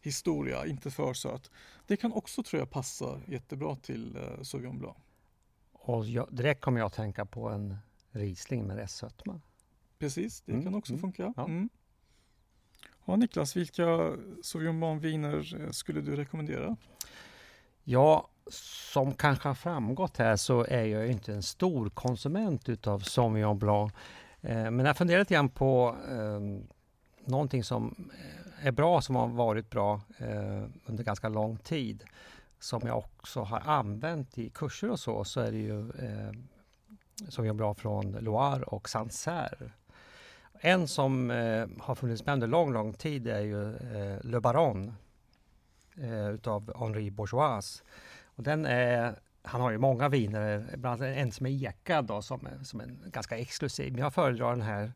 [0.00, 1.50] historia, inte för söt.
[1.86, 4.96] Det kan också tror jag passa jättebra till eh, Sauvignon Blanc.
[5.72, 7.76] Och jag, direkt kommer jag att tänka på en
[8.10, 9.40] Riesling med restsötma.
[9.98, 11.32] Precis, det Mm, kan också mm, funka.
[11.36, 11.44] ja.
[11.44, 11.68] Mm.
[13.04, 16.76] Ja, Niklas, vilka Sauvignon Blanc-viner eh, skulle du rekommendera?
[17.84, 18.28] Ja,
[18.92, 23.92] som kanske har framgått här så är jag inte en stor konsument utav Sauvignon Blanc.
[24.40, 26.40] Eh, men jag funderar lite grann på eh,
[27.24, 28.10] någonting som
[28.60, 32.04] eh, är bra, som har varit bra eh, under ganska lång tid.
[32.58, 36.32] Som jag också har använt i kurser och så, så är det ju eh,
[37.28, 39.72] Sauvignon Blanc från Loire och Sancerre.
[40.60, 44.94] En som eh, har funnits med under lång, lång tid är ju eh, Le Baron
[46.02, 47.82] eh, utav Henri Bourgeois.
[48.24, 52.22] Och den är, han har ju många viner, bland annat en som är ekad då,
[52.22, 53.92] som, som är ganska exklusiv.
[53.92, 54.92] Men jag föredrar den här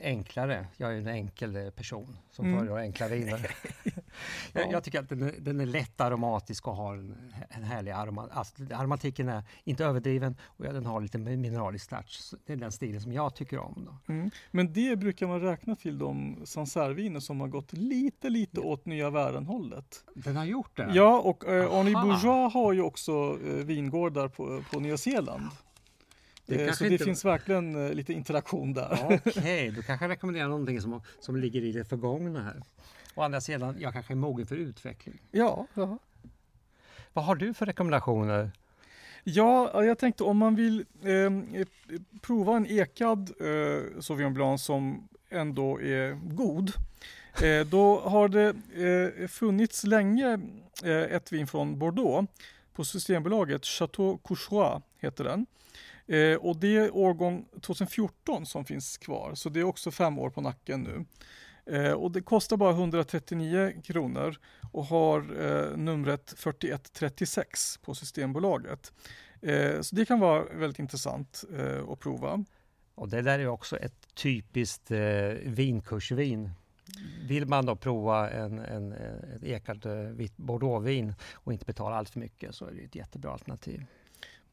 [0.00, 0.66] enklare.
[0.76, 2.58] Jag är en enkel person som Mm.
[2.58, 3.50] föredrar enkla viner.
[4.52, 4.60] Ja.
[4.60, 7.90] jag, jag tycker att den är, den är lätt aromatisk och har en, en härlig
[7.92, 8.28] aroma.
[8.32, 12.34] Alltså, aromatiken är inte överdriven och ja, den har lite mineralisk touch.
[12.46, 13.98] Det är den stilen som jag tycker om.
[14.08, 14.30] Mm.
[14.50, 19.10] Men det brukar man räkna till de Sancerre-viner som har gått lite, lite åt nya
[19.10, 20.04] världen-hållet.
[20.14, 20.90] Den har gjort det?
[20.94, 21.92] Ja, och eh, Henri.
[21.92, 25.44] Bourgeois har ju också eh, vingårdar på, på Nya Zeeland.
[26.46, 29.20] Det Eh, kanske så det inte- finns verkligen eh, lite interaktion där.
[29.26, 32.62] Okej, då kanske jag rekommenderar någonting som, som ligger i det förgångna här.
[33.16, 35.18] Å andra sidan, jag kanske är mogen för utveckling.
[35.30, 35.98] Ja, ja.
[37.12, 38.50] Vad har du för rekommendationer?
[39.24, 41.66] Ja, jag tänkte om man vill eh,
[42.20, 46.72] prova en ekad eh, Sauvignon Blanc som ändå är god.
[47.42, 48.48] Eh, då har det
[49.20, 50.40] eh, funnits länge
[50.84, 52.28] eh, ett vin från Bordeaux
[52.72, 53.64] på Systembolaget.
[53.64, 55.46] Chateau Courchois heter den.
[56.06, 60.30] Eh, och det är årgång 2014 som finns kvar, så det är också fem år
[60.30, 61.04] på nacken nu.
[61.66, 64.36] Eh, och det kostar bara 139 kronor
[64.72, 68.92] och har eh, numret 4136 på Systembolaget.
[69.42, 72.44] Eh, så det kan vara väldigt intressant eh, att prova.
[72.94, 74.98] Och det där är också ett typiskt eh,
[75.44, 76.50] vinkursvin.
[77.28, 82.10] Vill man då prova en, en, ett ekat eh, vitt bordeauxvin och inte betala allt
[82.10, 83.84] för mycket så är det ett jättebra alternativ.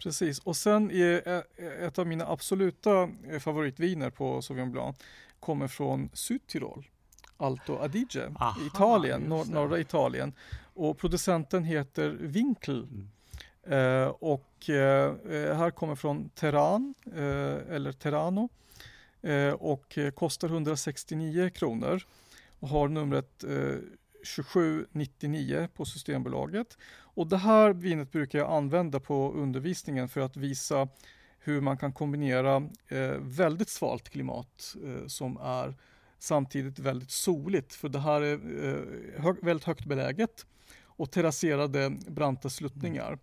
[0.03, 4.97] Precis, och sen är ett av mina absoluta favoritviner på Sauvignon Blanc
[5.39, 6.87] kommer från Sydtirol,
[7.37, 10.33] Alto Adige Aha, i Italien, nor- norra Italien.
[10.73, 12.87] Och producenten heter Winkel.
[12.91, 13.07] Mm.
[13.67, 18.49] Eh, och eh, eh, här kommer från Terran, eh, eller Terrano.
[19.21, 22.03] Eh, och eh, kostar 169 kronor.
[22.59, 23.75] Och har numret eh,
[24.35, 26.77] 2799 på Systembolaget.
[27.15, 30.87] Och det här vinet brukar jag använda på undervisningen för att visa
[31.39, 32.69] hur man kan kombinera
[33.19, 34.75] väldigt svalt klimat
[35.07, 35.75] som är
[36.23, 37.73] samtidigt väldigt soligt.
[37.73, 40.45] För det här är eh, hö väldigt högt beläget
[40.83, 43.19] och terrasserade branta sluttningar.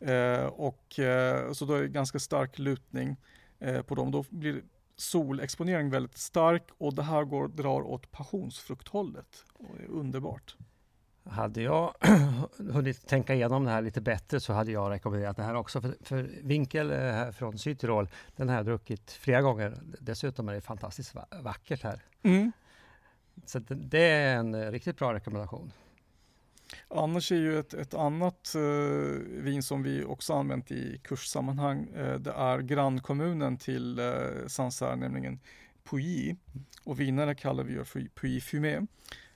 [0.00, 3.16] Eh, och, eh, så då är det ganska stark lutning
[3.58, 4.10] eh, på dem.
[4.10, 4.62] Då blir
[4.96, 9.44] solexponering väldigt stark och det här går, drar åt passionsfrukthållet.
[9.52, 10.56] Och det är underbart.
[11.24, 11.94] Hade jag
[12.72, 15.80] hunnit tänka igenom det här lite bättre så hade jag rekommenderat det här också.
[15.80, 19.78] För, för Winkel eh, här från Sydtirol, den har jag druckit flera gånger.
[20.00, 22.02] Dessutom är det fantastiskt va- vackert här.
[22.22, 22.52] Mm.
[23.46, 25.72] Så det, det är en riktigt bra rekommendation.
[26.88, 28.60] Annars är ju ett, ett annat eh,
[29.42, 34.06] vin som vi också använt i kurssammanhang, eh, det är grannkommunen till eh,
[34.46, 35.40] Sancerre, nämligen
[35.84, 36.36] Pouilly
[36.84, 38.80] och vinerna kallar vi för Pouilly Fumé.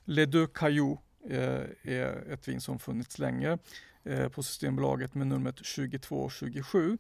[0.05, 3.59] Les Deux Cailloux är ett vin som funnits länge
[4.05, 6.99] eh, på Systembolaget med numret 2227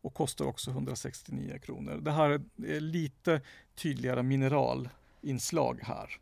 [0.00, 1.98] och kostar också 169 kronor.
[2.02, 3.40] Det här är lite
[3.74, 6.20] tydligare mineralinslag här.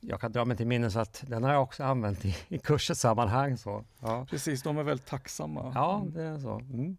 [0.00, 3.56] Jag kan dra mig till minnes att den har jag också använt i, i kurssammanhang.
[3.56, 4.26] Så, ja.
[4.30, 5.72] Precis, de är väldigt tacksamma.
[5.74, 6.54] Ja, det är så.
[6.58, 6.96] Mm.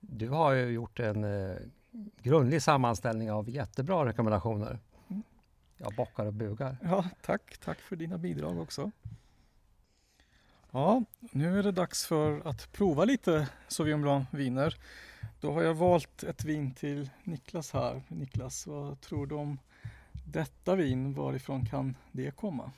[0.00, 1.56] Du har ju gjort en eh,
[2.22, 4.78] grundlig sammanställning av jättebra rekommendationer.
[5.08, 5.22] Mm.
[5.76, 6.76] Jag bockar och bugar.
[6.82, 7.58] Ja, tack.
[7.64, 8.90] Tack för dina bidrag också.
[10.74, 14.76] Ja, nu är det dags för att prova lite Sauvignon Blanc-viner.
[15.40, 18.02] Då har jag valt ett vin till Niklas här.
[18.08, 19.58] Niklas, vad tror du om
[20.24, 21.14] detta vin?
[21.14, 22.70] Varifrån kan det komma?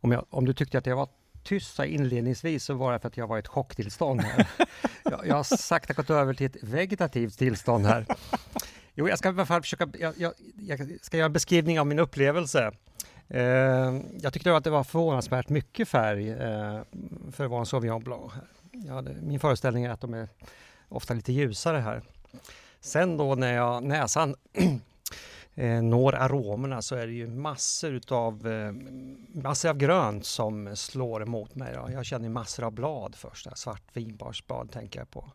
[0.00, 1.08] Om, jag, om du tyckte att jag var
[1.42, 4.20] tyst inledningsvis så var det för att jag var i ett chocktillstånd.
[4.20, 4.48] Här.
[5.04, 8.06] jag, jag har sakta gått över till ett vegetativt tillstånd här.
[8.94, 11.86] Jo, jag ska i alla fall försöka, jag, jag, jag ska göra en beskrivning av
[11.86, 12.72] min upplevelse.
[13.28, 16.80] Eh, jag tyckte att det var förvånansvärt mycket färg eh,
[17.32, 18.32] för att vara en Sauvignon Blanc.
[18.88, 20.28] Hade, min föreställning är att de är
[20.88, 22.02] ofta lite ljusare här.
[22.80, 24.34] Sen då när jag, näsan
[25.54, 28.72] eh, når aromerna så är det ju massor utav, eh,
[29.42, 31.74] massor av grönt som slår emot mig.
[31.74, 31.92] Då.
[31.92, 35.32] Jag känner massor av blad först, svart vinbarsblad tänker jag på.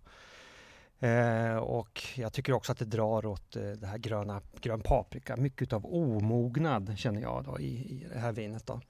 [1.04, 5.36] Eh, och jag tycker också att det drar åt eh, det här gröna, grön paprika,
[5.36, 8.66] mycket av omognad känner jag då i, i det här vinet.
[8.66, 8.82] Då.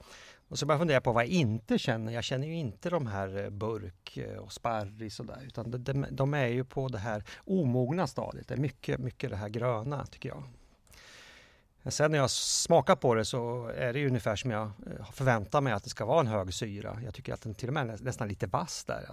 [0.47, 2.13] Och så börjar jag fundera på vad jag inte känner.
[2.13, 5.77] Jag känner ju inte de här eh, burk eh, och sparris och där, utan de,
[5.77, 8.47] de, de, är ju på det här omogna stadiet.
[8.47, 10.43] Det är mycket, mycket det här gröna tycker jag.
[11.93, 15.73] Sen när jag smakar på det så är det ungefär som jag eh, förväntar mig
[15.73, 16.99] att det ska vara en hög syra.
[17.03, 19.09] Jag tycker att den till och med är nästan lite vass där.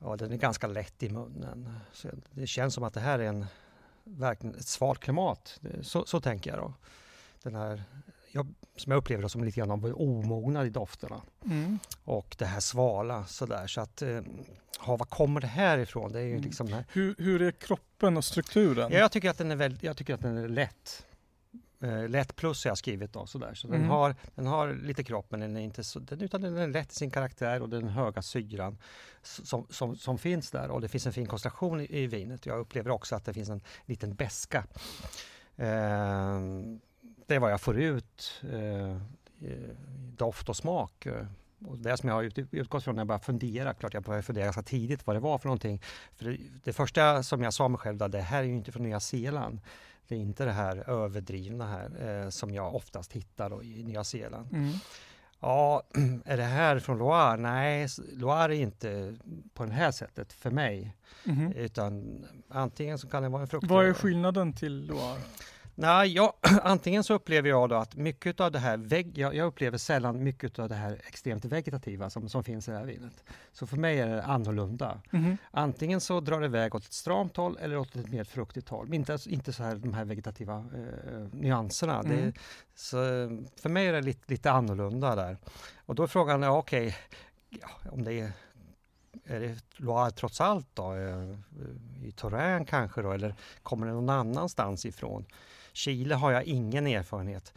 [0.00, 1.74] Ja, den är ganska lätt i munnen.
[1.92, 3.46] Så det känns som att det här är en,
[4.04, 5.60] verkligen ett svalt klimat.
[5.82, 6.74] Så, så tänker jag då.
[7.42, 7.82] Den här,
[8.32, 11.22] jag, som jag upplever det som lite grann av omognad i dofterna.
[11.44, 11.78] Mm.
[12.04, 13.66] Och det här svala sådär.
[13.66, 14.20] Så att, eh,
[14.86, 16.12] ja, var kommer det här ifrån?
[16.12, 16.42] Det är ju mm.
[16.42, 16.84] liksom här.
[16.92, 18.92] Hur, hur är kroppen och strukturen?
[18.92, 21.06] Ja, jag, tycker att den är väldigt, jag tycker att den är lätt
[21.80, 23.54] eh, lätt plus har jag skrivit då sådär.
[23.54, 23.80] Så mm.
[23.80, 26.68] den, har, den har lite kropp men den är inte så, den, utan den är
[26.68, 28.78] lätt i sin karaktär och den höga syran
[29.22, 32.46] som, som, som finns där och det finns en fin koncentration i, i vinet.
[32.46, 34.64] Jag upplever också att det finns en liten beska.
[35.56, 36.40] Eh,
[37.26, 38.96] det är vad jag får ut eh,
[40.16, 41.06] doft och smak.
[41.66, 44.44] Och det som jag har utgått från när jag började fundera, klart jag började fundera
[44.44, 45.82] ganska tidigt vad det var för någonting.
[46.14, 48.72] För det, det första som jag sa mig själv, då, det här är ju inte
[48.72, 49.60] från Nya Zeeland.
[50.10, 54.52] Det är inte det här överdrivna här eh, som jag oftast hittar i Nya Zeeland.
[54.52, 54.72] Mm.
[55.40, 55.82] Ja,
[56.24, 57.36] är det här från Loire?
[57.36, 59.16] Nej, Loire är inte
[59.54, 60.96] på det här sättet för mig.
[61.26, 61.52] Mm.
[61.52, 63.66] Utan antingen så kan det vara en frukt.
[63.68, 65.20] Vad är skillnaden till Loire?
[65.80, 69.46] Nej, ja, antingen så upplever jag då att mycket av det här, vägg, jag, jag,
[69.46, 73.24] upplever sällan mycket av det här extremt vegetativa som, som finns i det här vinet.
[73.52, 75.00] Så för mig är det annorlunda.
[75.12, 75.36] Mm.
[75.50, 78.94] Antingen så drar det iväg åt ett stramt håll eller åt ett mer fruktigt håll.
[78.94, 82.00] Inte, inte så här de här vegetativa eh, nyanserna.
[82.00, 82.16] Mm.
[82.16, 82.32] Det,
[82.74, 82.96] så
[83.56, 85.36] för mig är det lite, lite annorlunda där.
[85.86, 88.32] Och då är frågan, ja, okej, okay, ja, om det är
[89.24, 90.94] är det Loire trots allt då?
[90.94, 91.36] Eh,
[92.04, 93.12] I Touraine kanske då?
[93.12, 95.26] Eller kommer det någon annanstans ifrån?
[95.80, 97.52] Chile har jag ingen erfarenhet.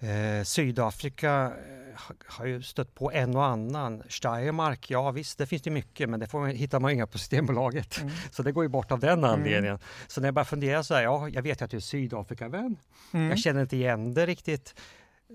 [0.00, 4.02] Eh, Sydafrika eh, har ju stött på en och annan.
[4.08, 7.18] Steiermark, ja visst, det finns det mycket, men det får man, hittar man inga på
[7.22, 8.00] Systembolaget.
[8.00, 8.12] Mm.
[8.30, 9.30] Så det går ju bort av den mm.
[9.30, 9.64] anledningen.
[9.64, 9.78] Mm.
[10.06, 12.76] Så när jag bara funderar så här, ja, jag vet ju att du är Sydafrikavän.
[13.12, 13.28] Mm.
[13.28, 14.74] Jag känner inte igen det riktigt.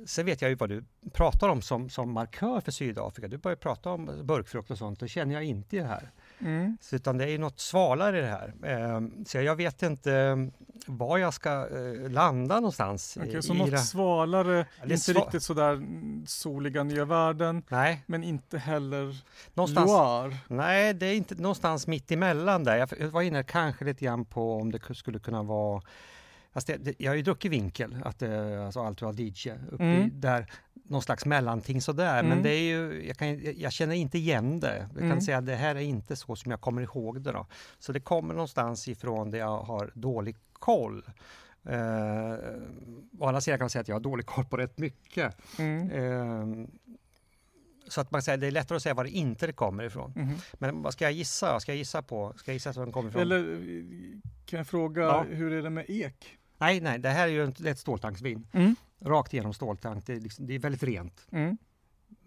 [0.06, 3.28] Sen vet jag ju vad du pratar om som, som markör för Sydafrika.
[3.28, 6.12] Du börjar prata om burkfrukt och sånt, det känner jag inte det här.
[6.40, 6.78] Mm.
[6.82, 8.54] Så, utan det är något svalare i det här.
[8.64, 10.52] Eh, så jag vet inte ehm,
[10.86, 13.18] var jag ska eh, landa någonstans.
[13.18, 13.78] Okay, så något det.
[13.78, 15.82] svalare, ja, inte sval riktigt sådär
[16.28, 18.04] soliga nya världen, nej.
[18.06, 19.16] men inte heller
[19.54, 20.38] någonstans, Loire.
[20.48, 22.88] Nej, det är inte någonstans mitt emellan där.
[23.00, 25.82] Jag var inne kanske lite grann på om det skulle kunna vara
[26.58, 30.12] Fast det, det, jag har ju druckit vinkel, att, eh, alltså Alto Adige, uppe mm.
[30.14, 32.20] där, någon slags mellanting sådär.
[32.20, 32.30] Mm.
[32.30, 34.78] Men det är ju, jag, kan, jag känner inte igen det.
[34.78, 35.22] Jag kan mm.
[35.22, 37.32] säga att det här är inte så som jag kommer ihåg det.
[37.32, 37.48] Då.
[37.80, 41.04] Så det kommer någonstans ifrån där jag har dålig koll.
[41.64, 42.34] Eh,
[43.20, 45.36] å andra sidan kan man säga att jag har dålig koll på rätt mycket.
[45.60, 45.92] Mm.
[45.92, 46.68] Eh,
[47.88, 50.14] så att man säger, det är lättare att säga var det inte kommer ifrån.
[50.16, 50.36] Mm.
[50.54, 51.60] Men vad ska jag gissa?
[51.60, 52.34] Ska jag gissa på?
[52.38, 53.22] Ska jag gissa var den kommer ifrån?
[53.22, 53.60] Eller
[54.46, 55.26] kan jag fråga, ja.
[55.30, 56.37] hur är det med ek?
[56.58, 58.48] Nej, nej, det här är ju ett ståltanksvin.
[58.52, 58.76] Mm.
[59.00, 60.06] Rakt igenom ståltank.
[60.06, 61.28] Det är, liksom, det är väldigt rent.
[61.32, 61.58] Mm.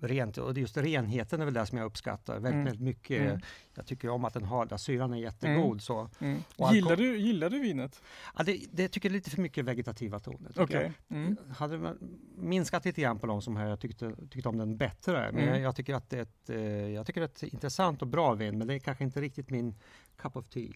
[0.03, 2.65] rent och just renheten är väl det som jag uppskattar väldigt, Mm.
[2.65, 3.21] väldigt mycket.
[3.21, 3.41] Mm.
[3.75, 5.65] Jag tycker om att den har, syran är jättegod.
[5.65, 5.81] Mm.
[5.81, 6.11] Så.
[6.21, 6.39] Mm.
[6.73, 8.03] Gillar, du, gillar du vinet?
[8.37, 10.53] Ja, det, det tycker jag är lite för mycket vegetativa toner.
[10.57, 10.93] Okej.
[11.09, 11.17] jag.
[11.17, 11.37] Mm.
[11.57, 11.99] Hade man
[12.37, 15.31] minskat lite grann på de som här, jag tyckte, tyckte om den bättre.
[15.33, 16.59] Men jag, jag tycker att det är ett, eh,
[16.89, 19.51] jag tycker det är ett intressant och bra vin, men det är kanske inte riktigt
[19.51, 19.75] min
[20.17, 20.73] cup of tea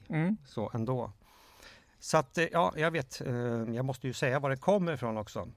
[0.46, 1.12] så ändå.
[2.04, 3.34] Så att, eh, ja, jag vet, eh,
[3.74, 5.48] jag måste ju säga var det kommer ifrån också.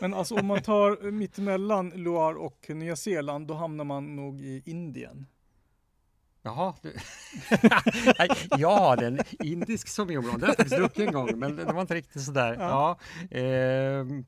[0.00, 4.62] Men alltså om man tar mittemellan Loire och Nya Zeeland, då hamnar man nog i
[4.66, 5.26] Indien.
[6.42, 6.92] Jaha, du...
[8.18, 10.40] Nej, ja, det är en indisk sauvignon blanc.
[10.40, 12.56] Det har jag faktiskt druckit en gång, men det var inte riktigt sådär.
[12.58, 12.98] Ja.
[13.30, 13.38] Ja.
[13.38, 14.24] ehm,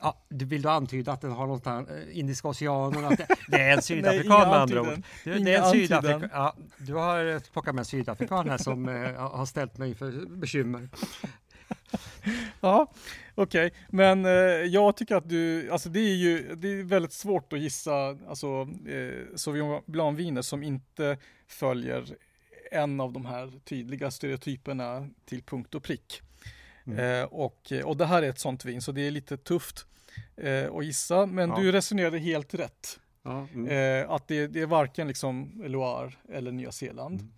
[0.00, 3.56] ja, du vill du antyda att den har någonstans, eh, Indiska oceanen, att det, det
[3.56, 5.02] är en sydafrikan med andra ord.
[5.24, 6.28] Du, det är en sydafrikan.
[6.32, 10.26] Ja, du har eh, plockat med en sydafrikan här som eh, har ställt mig för
[10.26, 10.88] bekymmer.
[12.60, 12.92] Ja,
[13.34, 13.72] okej.
[13.88, 14.32] Men eh,
[14.66, 18.68] jag tycker att du, alltså det är ju, det är väldigt svårt att gissa, alltså
[18.88, 21.18] eh, Sauvignon Blanc-viner som inte
[21.48, 22.16] följer
[22.70, 26.22] en av de här tydliga stereotyperna till punkt och prick.
[26.86, 26.98] Mm.
[27.20, 29.86] Eh, och, och det här är ett sånt vin, så det är lite tufft
[30.36, 31.26] eh, att gissa.
[31.26, 31.56] Men Ja.
[31.56, 33.00] du resonerade helt rätt.
[33.22, 34.02] Ja, mm.
[34.04, 37.32] Eh, att det, det är varken liksom Loire eller Nya Zeeland.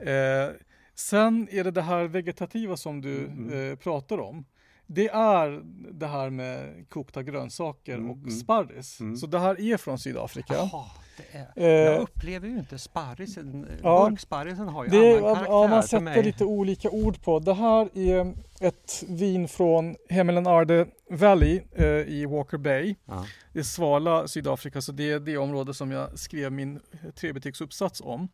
[0.00, 0.48] Mm.
[0.48, 0.54] Eh,
[0.94, 4.44] sen är det det här vegetativa som du Mm, eh, pratar om.
[4.86, 5.60] Det är
[5.92, 8.30] det här med kokta grönsaker Mm, och mm.
[8.30, 9.00] sparris.
[9.00, 9.16] Mm.
[9.16, 10.54] Så det här är från Sydafrika.
[10.54, 10.84] Jaha,
[11.32, 13.66] det är, Eh, jag upplever ju inte sparrisen.
[13.82, 14.08] Ja.
[14.10, 16.22] Burksparrisen har ju Det, annan karaktär ja, man sätter mig.
[16.22, 17.38] lite olika ord på.
[17.38, 22.94] Det här är ett vin från Hemel Arde Valley eh, i Walker Bay.
[23.04, 23.26] Ja.
[23.52, 26.80] Det är svala Sydafrika, så det är det område som jag skrev min
[27.14, 28.28] trebetygsuppsats om.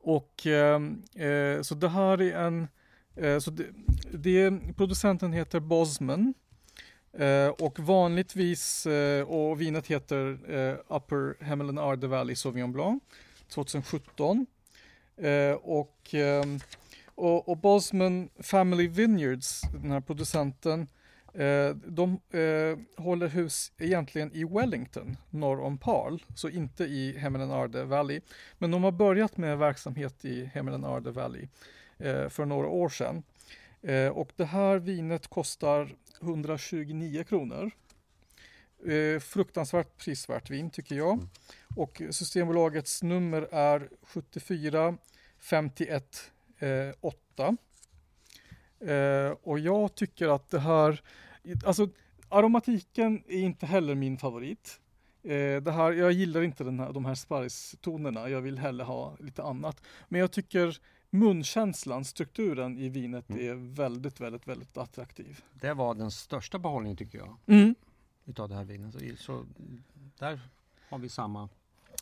[0.00, 2.68] Och ehm, eh, så det här är en,
[3.16, 3.64] eh, så det,
[4.12, 6.34] det, producenten heter Bosman.
[7.18, 13.02] Eh, och vanligtvis, eh, och vinet heter eh, Upper Hemelen Arde Valley Sauvignon Blanc
[13.48, 14.46] 2017.
[15.16, 16.58] Eh, och, ehm,
[17.14, 20.86] och, och Bosman Family Vineyards, den här producenten,
[21.38, 27.50] Eh, de eh, håller hus egentligen i Wellington, norr om Parl så inte i Hemelen
[27.50, 28.20] Arde Valley.
[28.58, 31.48] Men de har börjat med verksamhet i Hemelen Arde Valley
[31.98, 33.22] eh, för några år sedan.
[33.82, 37.70] Eh, och det här vinet kostar 129 kronor.
[38.86, 41.12] Eh, fruktansvärt prisvärt vin tycker jag.
[41.12, 41.28] Mm.
[41.76, 44.98] Och Systembolagets nummer är 74
[45.38, 46.68] 51 eh,
[47.00, 47.56] 8.
[48.80, 51.02] Eh, och jag tycker att det här,
[51.64, 51.88] alltså
[52.28, 54.80] aromatiken är inte heller min favorit.
[55.22, 59.16] Eh, det här, jag gillar inte den här, de här sparristonerna, jag vill hellre ha
[59.20, 59.82] lite annat.
[60.08, 60.78] Men jag tycker
[61.18, 63.48] munkänslan, strukturen i vinet Mm.
[63.48, 65.44] är väldigt, väldigt, väldigt attraktiv.
[65.52, 67.74] Det var den största behållningen tycker jag Mm.
[68.24, 68.92] utav det här vinet.
[68.94, 69.46] Så, så
[70.18, 70.40] där
[70.88, 71.48] har vi samma,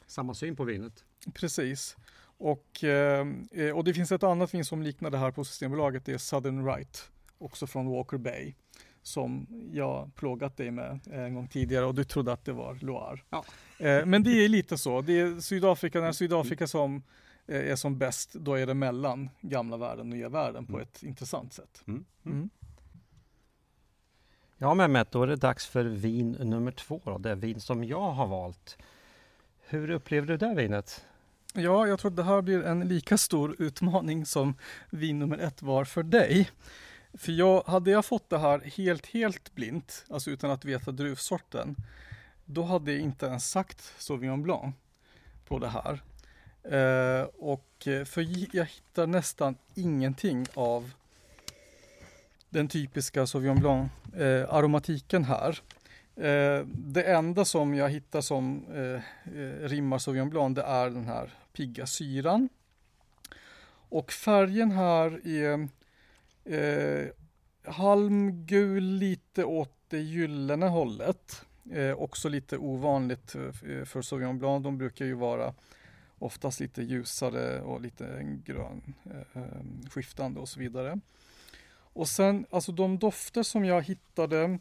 [0.06, 1.04] samma syn på vinet.
[1.34, 1.96] Precis.
[2.38, 3.26] Och, eh,
[3.74, 6.66] och det finns ett annat vin som liknar det här på Systembolaget, det är Southern
[6.66, 8.54] Right, också från Walker Bay,
[9.02, 13.20] som jag plågat dig med en gång tidigare och du trodde att det var Loire.
[13.30, 13.44] Ja.
[13.78, 17.02] Eh, men det är lite så, det är Sydafrika, när Sydafrika som
[17.46, 20.82] är som bäst, då är det mellan gamla världen och nya världen på Mm.
[20.82, 21.82] ett intressant sätt.
[21.86, 22.04] Mm.
[22.26, 22.50] Mm.
[24.58, 27.00] Ja Mehmet, då är det dags för vin nummer två.
[27.04, 27.18] Då.
[27.18, 28.78] Det vin som jag har valt.
[29.66, 31.04] Hur upplever du det vinet?
[31.54, 34.54] Ja, jag tror att det här blir en lika stor utmaning som
[34.90, 36.50] vin nummer ett var för dig.
[37.14, 41.76] För jag, hade jag fått det här helt, helt blint, alltså utan att veta druvsorten,
[42.44, 44.74] då hade jag inte ens sagt Sauvignon Blanc
[45.48, 46.02] på det här.
[46.64, 50.90] Eh, och eh, för jag hittar nästan ingenting av
[52.48, 55.60] den typiska Sauvignon Blanc eh, aromatiken här.
[56.16, 59.02] Eh, det enda som jag hittar som eh,
[59.40, 62.48] eh, rimmar Sauvignon Blanc det är den här pigga syran.
[63.88, 65.68] Och färgen här är
[66.44, 67.08] eh,
[67.72, 71.44] halmgul lite åt det gyllene hållet.
[71.72, 73.30] Eh, också lite ovanligt
[73.84, 74.64] för Sauvignon Blanc.
[74.64, 75.54] De brukar ju vara
[76.24, 81.00] oftast lite ljusare och lite grön eh, ehm, skiftande och så vidare.
[81.96, 84.58] Och sen alltså de dofter som jag hittade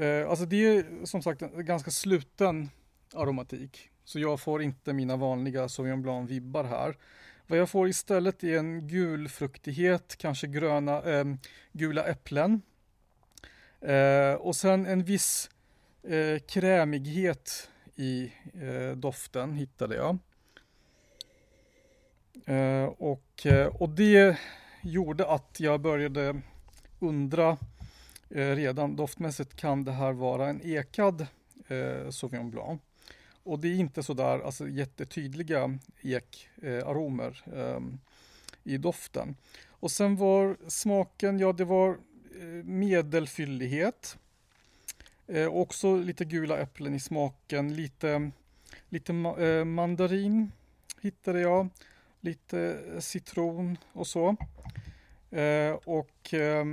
[0.00, 2.70] Eh, alltså det är som sagt en ganska sluten
[3.14, 3.90] aromatik.
[4.04, 6.96] Så jag får inte mina vanliga Sauvignon Blanc-vibbar här.
[7.46, 11.24] Vad jag får istället är en gul fruktighet, kanske gröna, eh,
[11.72, 12.62] gula äpplen.
[13.80, 15.50] Eh, och sen en viss
[16.02, 20.18] eh, krämighet i eh, doften hittade jag.
[22.46, 24.36] Eh, och, eh, och det
[24.82, 26.40] gjorde att jag började
[26.98, 27.58] undra
[28.34, 31.26] Eh, redan doftmässigt kan det här vara en ekad
[31.68, 32.80] eh, Sauvignon Blanc.
[33.42, 37.80] Och det är inte sådär alltså, jättetydliga ekaromer eh,
[38.64, 39.36] i doften.
[39.68, 41.88] Och sen var smaken, ja det var
[42.40, 44.18] eh, medelfyllighet.
[45.26, 48.30] Eh, också lite gula äpplen i smaken, lite,
[48.88, 50.52] lite ma eh, mandarin
[51.00, 51.68] hittade jag,
[52.20, 54.36] lite eh, citron och så.
[55.30, 56.64] Eh, och, eh,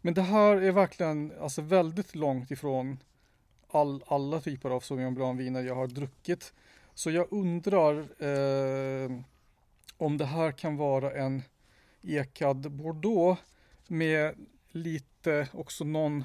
[0.00, 2.98] men det här är verkligen alltså, väldigt långt ifrån
[3.68, 6.52] all, alla typer av Sauvignon Blanc-viner jag har druckit.
[6.94, 9.10] Så jag undrar eh,
[9.96, 11.42] om det här kan vara en
[12.02, 13.40] ekad Bordeaux
[13.86, 14.34] med
[14.68, 16.24] lite också någon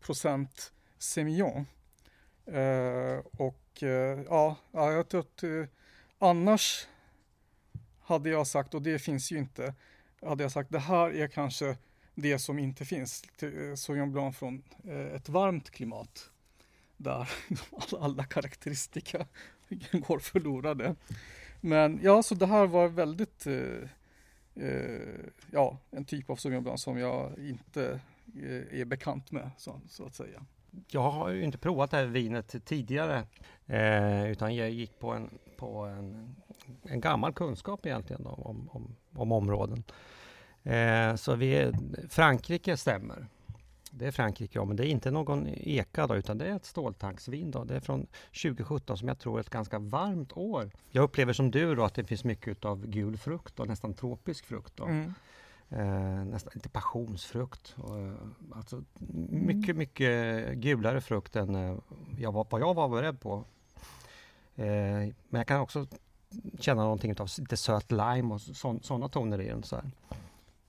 [0.00, 1.66] procent Semillon.
[2.46, 5.64] Eh, och eh, ja, jag tror att eh,
[6.18, 6.86] annars
[8.06, 9.74] hade jag sagt, och det finns ju inte,
[10.22, 11.76] hade jag sagt det här är kanske
[12.14, 13.24] det som inte finns.
[13.42, 16.30] Eh, Sauvignon Blanc från eh, ett varmt klimat
[16.96, 17.30] där
[18.00, 19.26] alla karaktäristika
[19.92, 20.94] går förlorade.
[21.60, 23.88] Men ja, så det här var väldigt eh,
[24.54, 28.00] eh, ja, en typ av Sauvignon Blanc som jag inte
[28.42, 30.46] eh, är bekant med så, så, att säga.
[30.90, 33.22] Jag har ju inte provat det här vinet tidigare
[33.66, 36.36] eh, utan jag gick på en, på en,
[36.82, 39.84] en gammal kunskap egentligen om, om, om områden.
[40.62, 41.72] Eh, så vi,
[42.08, 43.26] Frankrike stämmer.
[43.90, 46.64] Det är Frankrike, ja, men det är inte någon eka då, utan det är ett
[46.64, 47.50] ståltanksvin.
[47.50, 47.64] Då.
[47.64, 48.06] Det är från
[48.42, 50.70] 2017 som jag tror är ett ganska varmt år.
[50.90, 54.46] Jag upplever som du då att det finns mycket av gul frukt och nästan tropisk
[54.46, 54.76] frukt.
[54.76, 54.84] Då.
[54.84, 55.14] Mm.
[55.68, 57.74] Eh, nästan inte passionsfrukt.
[57.78, 58.14] Och, eh,
[58.52, 58.84] alltså,
[59.30, 61.76] mycket, mycket gulare frukt än eh,
[62.18, 63.44] jag var, vad jag var beredd på.
[64.56, 65.86] Eh, men jag kan också
[66.58, 68.40] känna någonting av lite söt lime och
[68.82, 69.62] sådana toner i den.
[69.62, 69.90] Så här.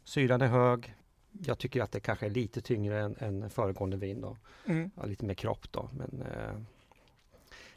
[0.04, 0.96] Syran är hög,
[1.32, 4.22] jag tycker att det kanske är lite tyngre än, än föregående vin.
[4.22, 4.38] Då.
[4.66, 4.92] Mm.
[4.96, 6.60] Ja, lite mer kropp då, men eh,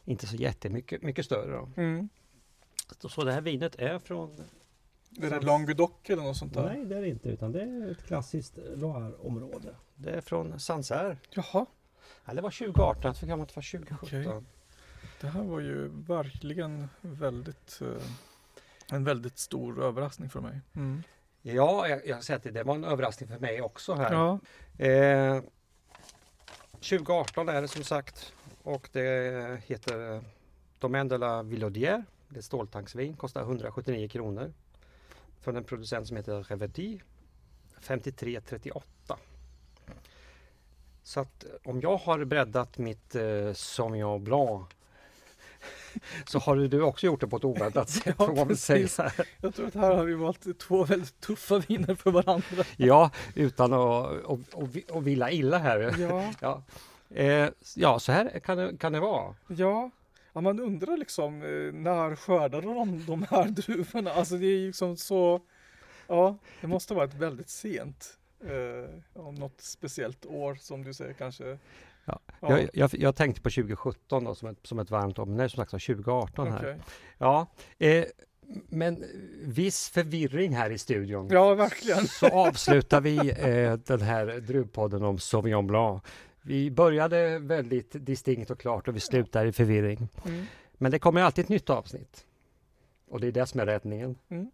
[0.04, 1.56] inte så jättemycket mycket större.
[1.56, 1.68] Då.
[1.76, 2.08] Mm.
[2.98, 4.36] Så, så det här vinet är från
[5.18, 6.64] är det Languedoc eller något sånt där?
[6.64, 9.74] Nej, det är det inte, utan det är ett klassiskt Loire-område.
[9.94, 11.16] Det är från Sancerre.
[11.30, 11.66] Jaha.
[12.24, 14.18] Ja, det var 2018, jag tror det var 2017.
[14.18, 14.42] Okay.
[15.20, 18.02] Det här var ju verkligen väldigt eh,
[18.92, 20.60] en väldigt stor överraskning för mig.
[20.74, 21.02] Mm.
[21.42, 24.12] Ja, jag, jag säger att det var en överraskning för mig också här.
[24.12, 24.40] Ja.
[24.84, 25.42] Eh,
[26.72, 28.32] 2018 är det som sagt
[28.62, 30.22] och det heter
[30.78, 32.04] Domaine de la Villaudière.
[32.28, 34.52] Det är ståltanksvin, kostar 179 kronor.
[35.40, 37.00] Från en producent som heter Reverdy
[37.80, 39.18] 5338.
[41.02, 44.68] Så att om jag har breddat mitt eh, Sauvignon Blanc
[46.26, 48.14] så har du också gjort det på ett oväntat sätt.
[48.18, 49.12] ja, man säga.
[49.40, 52.64] Jag tror att här har vi valt två väldigt tuffa viner för varandra.
[52.76, 53.78] ja, utan att
[54.24, 55.94] och, och, och vila illa här.
[55.98, 56.62] Ja, ja.
[57.16, 59.34] Eh, ja så här kan det, kan det vara.
[59.46, 59.90] Ja.
[60.32, 64.10] Ja, man undrar liksom eh, när skördade de de här druvorna?
[64.10, 65.40] Alltså det är liksom så
[66.06, 71.12] Ja, det måste vara ett väldigt sent eh, om något speciellt år som du säger
[71.12, 71.58] kanske
[72.04, 72.20] Ja.
[72.40, 72.58] ja.
[72.58, 75.70] Jag, jag, jag, tänkte på 2017 då, som, ett, som ett varmt är som sagt
[75.70, 76.58] 2018 här.
[76.58, 76.74] Okay.
[77.18, 77.46] Ja,
[77.78, 78.04] eh,
[78.68, 79.04] men
[79.42, 81.28] viss förvirring här i studion.
[81.30, 82.06] Ja, verkligen.
[82.06, 86.02] Så avslutar vi eh, den här druvpodden om Sauvignon Blanc.
[86.42, 90.08] Vi började väldigt distinkt och klart och vi slutar i förvirring.
[90.24, 90.46] Mm.
[90.72, 92.26] Men det kommer alltid ett nytt avsnitt.
[93.08, 94.16] Och det är det som är räddningen.
[94.28, 94.50] Mm.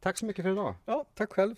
[0.00, 0.74] Tack så mycket för idag.
[0.84, 1.54] Ja, tack själv.